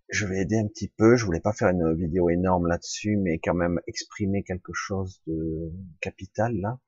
je 0.09 0.27
vais 0.27 0.41
aider 0.41 0.59
un 0.59 0.67
petit 0.67 0.87
peu. 0.87 1.15
Je 1.15 1.25
voulais 1.25 1.39
pas 1.39 1.51
faire 1.51 1.69
une 1.69 1.95
vidéo 1.95 2.29
énorme 2.29 2.67
là-dessus, 2.67 3.17
mais 3.17 3.39
quand 3.39 3.55
même 3.55 3.79
exprimer 3.87 4.43
quelque 4.43 4.71
chose 4.73 5.19
de 5.25 5.71
capital 5.99 6.55
là, 6.57 6.79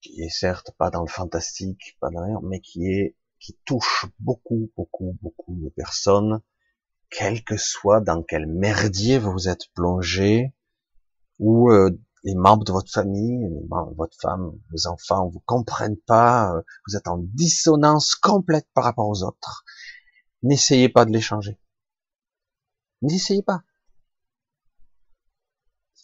qui 0.00 0.20
est 0.20 0.30
certes 0.30 0.72
pas 0.78 0.90
dans 0.90 1.02
le 1.02 1.08
fantastique, 1.08 1.96
pas 2.00 2.08
rien, 2.08 2.40
mais 2.42 2.58
qui 2.58 2.90
est 2.90 3.14
qui 3.38 3.56
touche 3.64 4.06
beaucoup, 4.18 4.70
beaucoup, 4.76 5.16
beaucoup 5.22 5.54
de 5.54 5.68
personnes, 5.68 6.40
quel 7.10 7.44
que 7.44 7.56
soit 7.56 8.00
dans 8.00 8.22
quel 8.24 8.46
merdier 8.46 9.18
vous 9.18 9.48
êtes 9.48 9.68
plongé, 9.74 10.52
ou 11.38 11.70
euh, 11.70 11.90
les 12.24 12.34
membres 12.34 12.64
de 12.64 12.72
votre 12.72 12.90
famille, 12.90 13.48
votre 13.96 14.16
femme, 14.20 14.52
vos 14.70 14.86
enfants, 14.86 15.28
vous 15.28 15.42
comprennent 15.44 16.00
pas, 16.06 16.54
euh, 16.54 16.62
vous 16.86 16.96
êtes 16.96 17.08
en 17.08 17.18
dissonance 17.18 18.14
complète 18.14 18.68
par 18.74 18.84
rapport 18.84 19.08
aux 19.08 19.22
autres 19.24 19.64
N'essayez 20.42 20.88
pas 20.88 21.04
de 21.04 21.12
les 21.12 21.20
changer. 21.20 21.60
N'essayez 23.00 23.42
pas. 23.42 23.62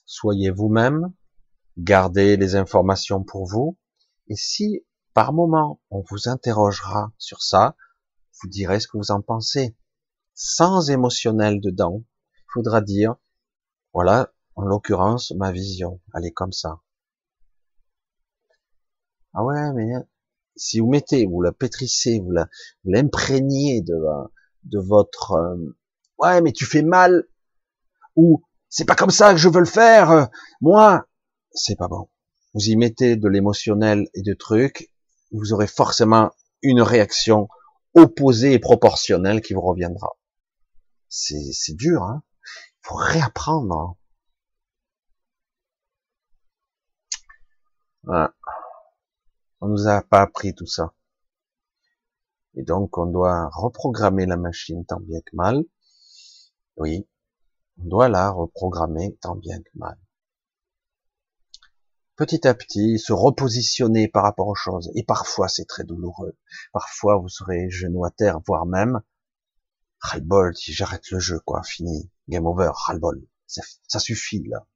Soyez 0.06 0.50
vous-même, 0.50 1.12
gardez 1.76 2.36
les 2.36 2.54
informations 2.56 3.22
pour 3.22 3.46
vous, 3.46 3.76
et 4.28 4.36
si 4.36 4.84
par 5.12 5.32
moment 5.32 5.80
on 5.90 6.02
vous 6.08 6.28
interrogera 6.28 7.12
sur 7.18 7.42
ça, 7.42 7.76
vous 8.40 8.48
direz 8.48 8.80
ce 8.80 8.88
que 8.88 8.96
vous 8.96 9.10
en 9.10 9.20
pensez, 9.20 9.76
sans 10.34 10.90
émotionnel 10.90 11.60
dedans. 11.60 12.04
Il 12.36 12.52
faudra 12.52 12.80
dire, 12.80 13.16
voilà, 13.92 14.32
en 14.58 14.64
l'occurrence, 14.64 15.30
ma 15.36 15.52
vision, 15.52 16.00
elle 16.14 16.26
est 16.26 16.32
comme 16.32 16.50
ça. 16.50 16.80
Ah 19.32 19.44
ouais, 19.44 19.72
mais 19.72 19.86
si 20.56 20.80
vous 20.80 20.88
mettez, 20.88 21.26
vous 21.26 21.40
la 21.42 21.52
pétrissez, 21.52 22.18
vous 22.18 22.32
l'imprégnez 22.84 23.82
de, 23.82 23.94
de 24.64 24.80
votre 24.80 25.32
euh, 25.34 25.76
ouais 26.18 26.40
mais 26.40 26.52
tu 26.52 26.64
fais 26.66 26.82
mal. 26.82 27.28
Ou 28.16 28.42
c'est 28.68 28.84
pas 28.84 28.96
comme 28.96 29.12
ça 29.12 29.30
que 29.30 29.38
je 29.38 29.48
veux 29.48 29.60
le 29.60 29.64
faire 29.64 30.10
euh, 30.10 30.24
moi. 30.60 31.06
C'est 31.52 31.76
pas 31.76 31.86
bon. 31.86 32.08
Vous 32.52 32.68
y 32.68 32.74
mettez 32.74 33.14
de 33.14 33.28
l'émotionnel 33.28 34.08
et 34.14 34.22
de 34.22 34.34
trucs 34.34 34.92
vous 35.30 35.52
aurez 35.52 35.68
forcément 35.68 36.32
une 36.62 36.82
réaction 36.82 37.48
opposée 37.94 38.54
et 38.54 38.58
proportionnelle 38.58 39.40
qui 39.40 39.54
vous 39.54 39.60
reviendra. 39.60 40.16
C'est 41.08 41.76
dur 41.76 42.02
hein. 42.02 42.24
Il 42.82 42.88
faut 42.88 42.96
réapprendre 42.96 43.96
on 48.08 49.68
nous 49.68 49.86
a 49.86 50.02
pas 50.02 50.22
appris 50.22 50.54
tout 50.54 50.66
ça 50.66 50.94
et 52.58 52.64
donc, 52.64 52.98
on 52.98 53.06
doit 53.06 53.48
reprogrammer 53.52 54.26
la 54.26 54.36
machine 54.36 54.84
tant 54.84 54.98
bien 54.98 55.20
que 55.20 55.36
mal. 55.36 55.64
Oui, 56.76 57.06
on 57.78 57.84
doit 57.84 58.08
la 58.08 58.30
reprogrammer 58.30 59.16
tant 59.20 59.36
bien 59.36 59.60
que 59.60 59.70
mal. 59.76 59.96
Petit 62.16 62.48
à 62.48 62.54
petit, 62.54 62.98
se 62.98 63.12
repositionner 63.12 64.08
par 64.08 64.24
rapport 64.24 64.48
aux 64.48 64.56
choses. 64.56 64.90
Et 64.96 65.04
parfois, 65.04 65.48
c'est 65.48 65.66
très 65.66 65.84
douloureux. 65.84 66.36
Parfois, 66.72 67.16
vous 67.16 67.28
serez 67.28 67.70
genou 67.70 68.04
à 68.04 68.10
terre, 68.10 68.40
voire 68.44 68.66
même, 68.66 69.02
ras-le-bol, 70.00 70.56
si 70.56 70.72
j'arrête 70.72 71.08
le 71.12 71.20
jeu, 71.20 71.38
quoi, 71.38 71.62
fini, 71.62 72.10
game 72.28 72.44
over, 72.44 72.70
ras-le-bol. 72.72 73.24
Ça 73.46 74.00
suffit, 74.00 74.42
là. 74.48 74.66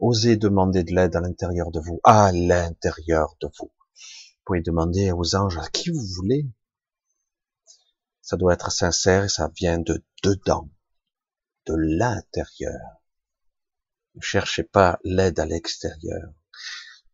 Osez 0.00 0.36
demander 0.36 0.82
de 0.82 0.94
l'aide 0.94 1.14
à 1.14 1.20
l'intérieur 1.20 1.70
de 1.70 1.80
vous, 1.80 2.00
à 2.04 2.32
l'intérieur 2.32 3.36
de 3.40 3.48
vous 3.58 3.70
pouvez 4.50 4.62
demander 4.62 5.12
aux 5.12 5.36
anges 5.36 5.58
à 5.58 5.68
qui 5.68 5.90
vous 5.90 6.04
voulez. 6.16 6.44
Ça 8.20 8.36
doit 8.36 8.52
être 8.52 8.72
sincère 8.72 9.22
et 9.22 9.28
ça 9.28 9.48
vient 9.56 9.78
de 9.78 10.04
dedans, 10.24 10.68
de 11.66 11.74
l'intérieur. 11.76 12.80
Ne 14.16 14.20
cherchez 14.20 14.64
pas 14.64 14.98
l'aide 15.04 15.38
à 15.38 15.46
l'extérieur. 15.46 16.32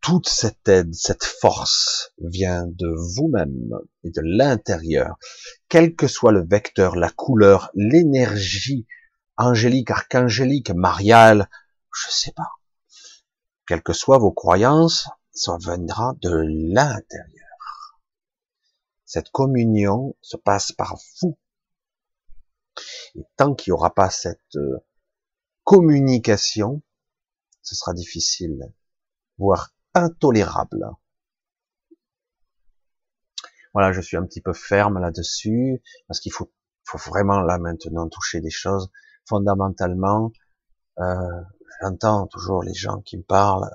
Toute 0.01 0.31
cette 0.31 0.67
aide, 0.67 0.95
cette 0.95 1.25
force 1.25 2.15
vient 2.23 2.67
de 2.67 2.89
vous-même 3.15 3.71
et 4.03 4.11
de 4.11 4.23
l'intérieur. 4.25 5.19
Quel 5.69 5.95
que 5.95 6.07
soit 6.07 6.33
le 6.33 6.47
vecteur, 6.47 6.97
la 6.97 7.11
couleur, 7.11 7.71
l'énergie 7.75 8.87
angélique, 9.37 9.91
archangélique, 9.91 10.71
mariale, 10.71 11.51
je 11.93 12.11
sais 12.11 12.33
pas. 12.33 12.49
Quelles 13.67 13.83
que 13.83 13.93
soient 13.93 14.19
vos 14.19 14.33
croyances, 14.33 15.09
ça 15.33 15.57
viendra 15.59 16.15
de 16.23 16.31
l'intérieur. 16.47 18.01
Cette 19.05 19.31
communion 19.31 20.17
se 20.21 20.37
passe 20.37 20.73
par 20.73 20.97
vous. 21.21 21.39
Et 23.17 23.25
tant 23.37 23.55
qu'il 23.55 23.73
n'y 23.73 23.75
aura 23.75 23.95
pas 23.95 24.11
cette 24.11 24.57
euh, 24.57 24.79
communication, 25.65 26.83
ce 27.63 27.75
sera 27.75 27.93
difficile, 27.93 28.73
voire 29.39 29.75
intolérable. 29.95 30.87
Voilà, 33.73 33.93
je 33.93 34.01
suis 34.01 34.17
un 34.17 34.25
petit 34.25 34.41
peu 34.41 34.53
ferme 34.53 34.99
là-dessus, 34.99 35.83
parce 36.07 36.21
qu'il 36.21 36.33
faut, 36.33 36.53
faut 36.85 36.99
vraiment 36.99 37.41
là 37.41 37.59
maintenant 37.59 38.09
toucher 38.09 38.41
des 38.41 38.51
choses 38.51 38.91
fondamentalement. 39.27 40.33
Euh, 40.99 41.43
J'entends 41.81 42.27
toujours 42.27 42.63
les 42.63 42.75
gens 42.75 43.01
qui 43.01 43.17
me 43.17 43.23
parlent 43.23 43.71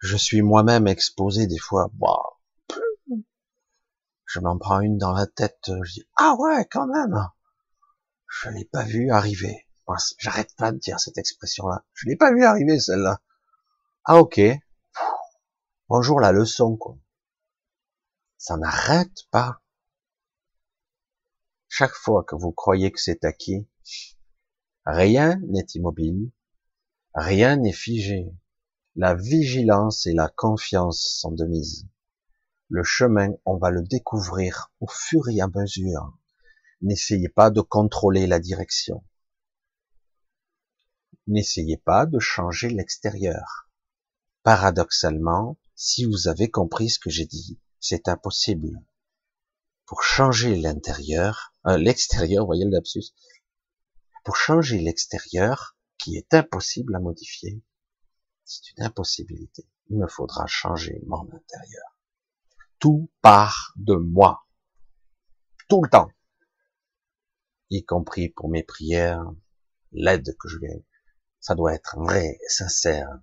je 0.00 0.16
suis 0.16 0.42
moi-même 0.42 0.86
exposé 0.86 1.46
des 1.46 1.58
fois. 1.58 1.90
Je 4.26 4.40
m'en 4.40 4.58
prends 4.58 4.80
une 4.80 4.98
dans 4.98 5.12
la 5.12 5.26
tête. 5.26 5.70
Je 5.82 5.92
dis 5.92 6.08
ah 6.16 6.34
ouais 6.38 6.66
quand 6.70 6.86
même. 6.86 7.28
Je 8.28 8.50
l'ai 8.50 8.64
pas 8.64 8.84
vu 8.84 9.10
arriver. 9.10 9.66
J'arrête 10.18 10.54
pas 10.56 10.70
de 10.70 10.78
dire 10.78 11.00
cette 11.00 11.18
expression-là. 11.18 11.84
Je 11.94 12.08
l'ai 12.08 12.16
pas 12.16 12.32
vu 12.32 12.44
arriver 12.44 12.78
celle-là. 12.78 13.20
Ah 14.04 14.18
ok. 14.18 14.40
Bonjour 15.88 16.20
la 16.20 16.30
leçon 16.30 16.76
quoi. 16.76 16.96
Ça 18.36 18.56
n'arrête 18.56 19.26
pas. 19.30 19.60
Chaque 21.68 21.94
fois 21.94 22.22
que 22.24 22.36
vous 22.36 22.52
croyez 22.52 22.92
que 22.92 23.00
c'est 23.00 23.24
acquis, 23.24 23.68
rien 24.84 25.40
n'est 25.48 25.66
immobile, 25.74 26.30
rien 27.18 27.56
n'est 27.56 27.72
figé. 27.72 28.32
La 28.96 29.14
vigilance 29.14 30.06
et 30.06 30.12
la 30.12 30.28
confiance 30.28 31.18
sont 31.20 31.32
de 31.32 31.44
mise. 31.44 31.86
Le 32.68 32.84
chemin, 32.84 33.32
on 33.44 33.56
va 33.56 33.70
le 33.70 33.82
découvrir 33.82 34.72
au 34.80 34.86
fur 34.86 35.28
et 35.28 35.40
à 35.40 35.48
mesure. 35.48 36.16
N'essayez 36.80 37.28
pas 37.28 37.50
de 37.50 37.60
contrôler 37.60 38.26
la 38.26 38.38
direction. 38.38 39.04
N'essayez 41.26 41.76
pas 41.76 42.06
de 42.06 42.18
changer 42.18 42.70
l'extérieur. 42.70 43.68
Paradoxalement, 44.42 45.58
si 45.74 46.04
vous 46.04 46.28
avez 46.28 46.50
compris 46.50 46.88
ce 46.88 46.98
que 46.98 47.10
j'ai 47.10 47.26
dit, 47.26 47.58
c'est 47.80 48.08
impossible. 48.08 48.80
Pour 49.86 50.02
changer 50.02 50.56
l'intérieur, 50.56 51.52
euh, 51.66 51.78
l'extérieur, 51.78 52.46
voyez 52.46 52.64
le 52.64 52.70
lapsus, 52.70 53.14
pour 54.24 54.36
changer 54.36 54.78
l'extérieur, 54.78 55.77
qui 55.98 56.16
est 56.16 56.32
impossible 56.34 56.94
à 56.94 57.00
modifier, 57.00 57.62
c'est 58.44 58.70
une 58.70 58.84
impossibilité. 58.84 59.68
Il 59.90 59.98
me 59.98 60.06
faudra 60.06 60.46
changer 60.46 61.02
mon 61.06 61.22
intérieur. 61.24 61.98
Tout 62.78 63.10
part 63.20 63.74
de 63.76 63.94
moi. 63.94 64.46
Tout 65.68 65.82
le 65.82 65.90
temps. 65.90 66.10
Y 67.70 67.84
compris 67.84 68.30
pour 68.30 68.48
mes 68.48 68.62
prières, 68.62 69.30
l'aide 69.92 70.36
que 70.38 70.48
je 70.48 70.58
vais. 70.58 70.86
Ça 71.40 71.54
doit 71.54 71.74
être 71.74 71.98
vrai, 71.98 72.38
sincère. 72.48 73.20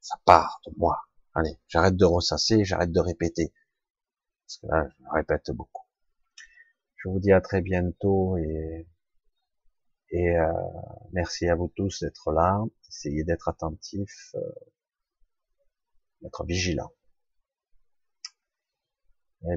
Ça 0.00 0.16
part 0.24 0.60
de 0.66 0.72
moi. 0.76 1.00
Allez, 1.34 1.58
j'arrête 1.68 1.96
de 1.96 2.04
ressasser, 2.04 2.64
j'arrête 2.64 2.92
de 2.92 3.00
répéter. 3.00 3.54
Parce 4.46 4.58
que 4.58 4.66
là, 4.66 4.88
je 4.88 5.04
répète 5.12 5.50
beaucoup. 5.52 5.86
Je 6.96 7.08
vous 7.08 7.18
dis 7.18 7.32
à 7.32 7.40
très 7.40 7.60
bientôt 7.60 8.36
et 8.36 8.86
et 10.14 10.30
euh, 10.38 10.52
merci 11.12 11.48
à 11.48 11.56
vous 11.56 11.72
tous 11.74 12.00
d'être 12.00 12.30
là. 12.30 12.62
Essayez 12.88 13.24
d'être 13.24 13.48
attentifs, 13.48 14.30
euh, 14.36 14.40
d'être 16.22 16.44
vigilants. 16.44 16.92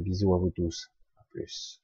Bisous 0.01 0.34
à 0.34 0.39
vous 0.39 0.49
tous. 0.49 0.91
À 1.18 1.24
plus. 1.30 1.80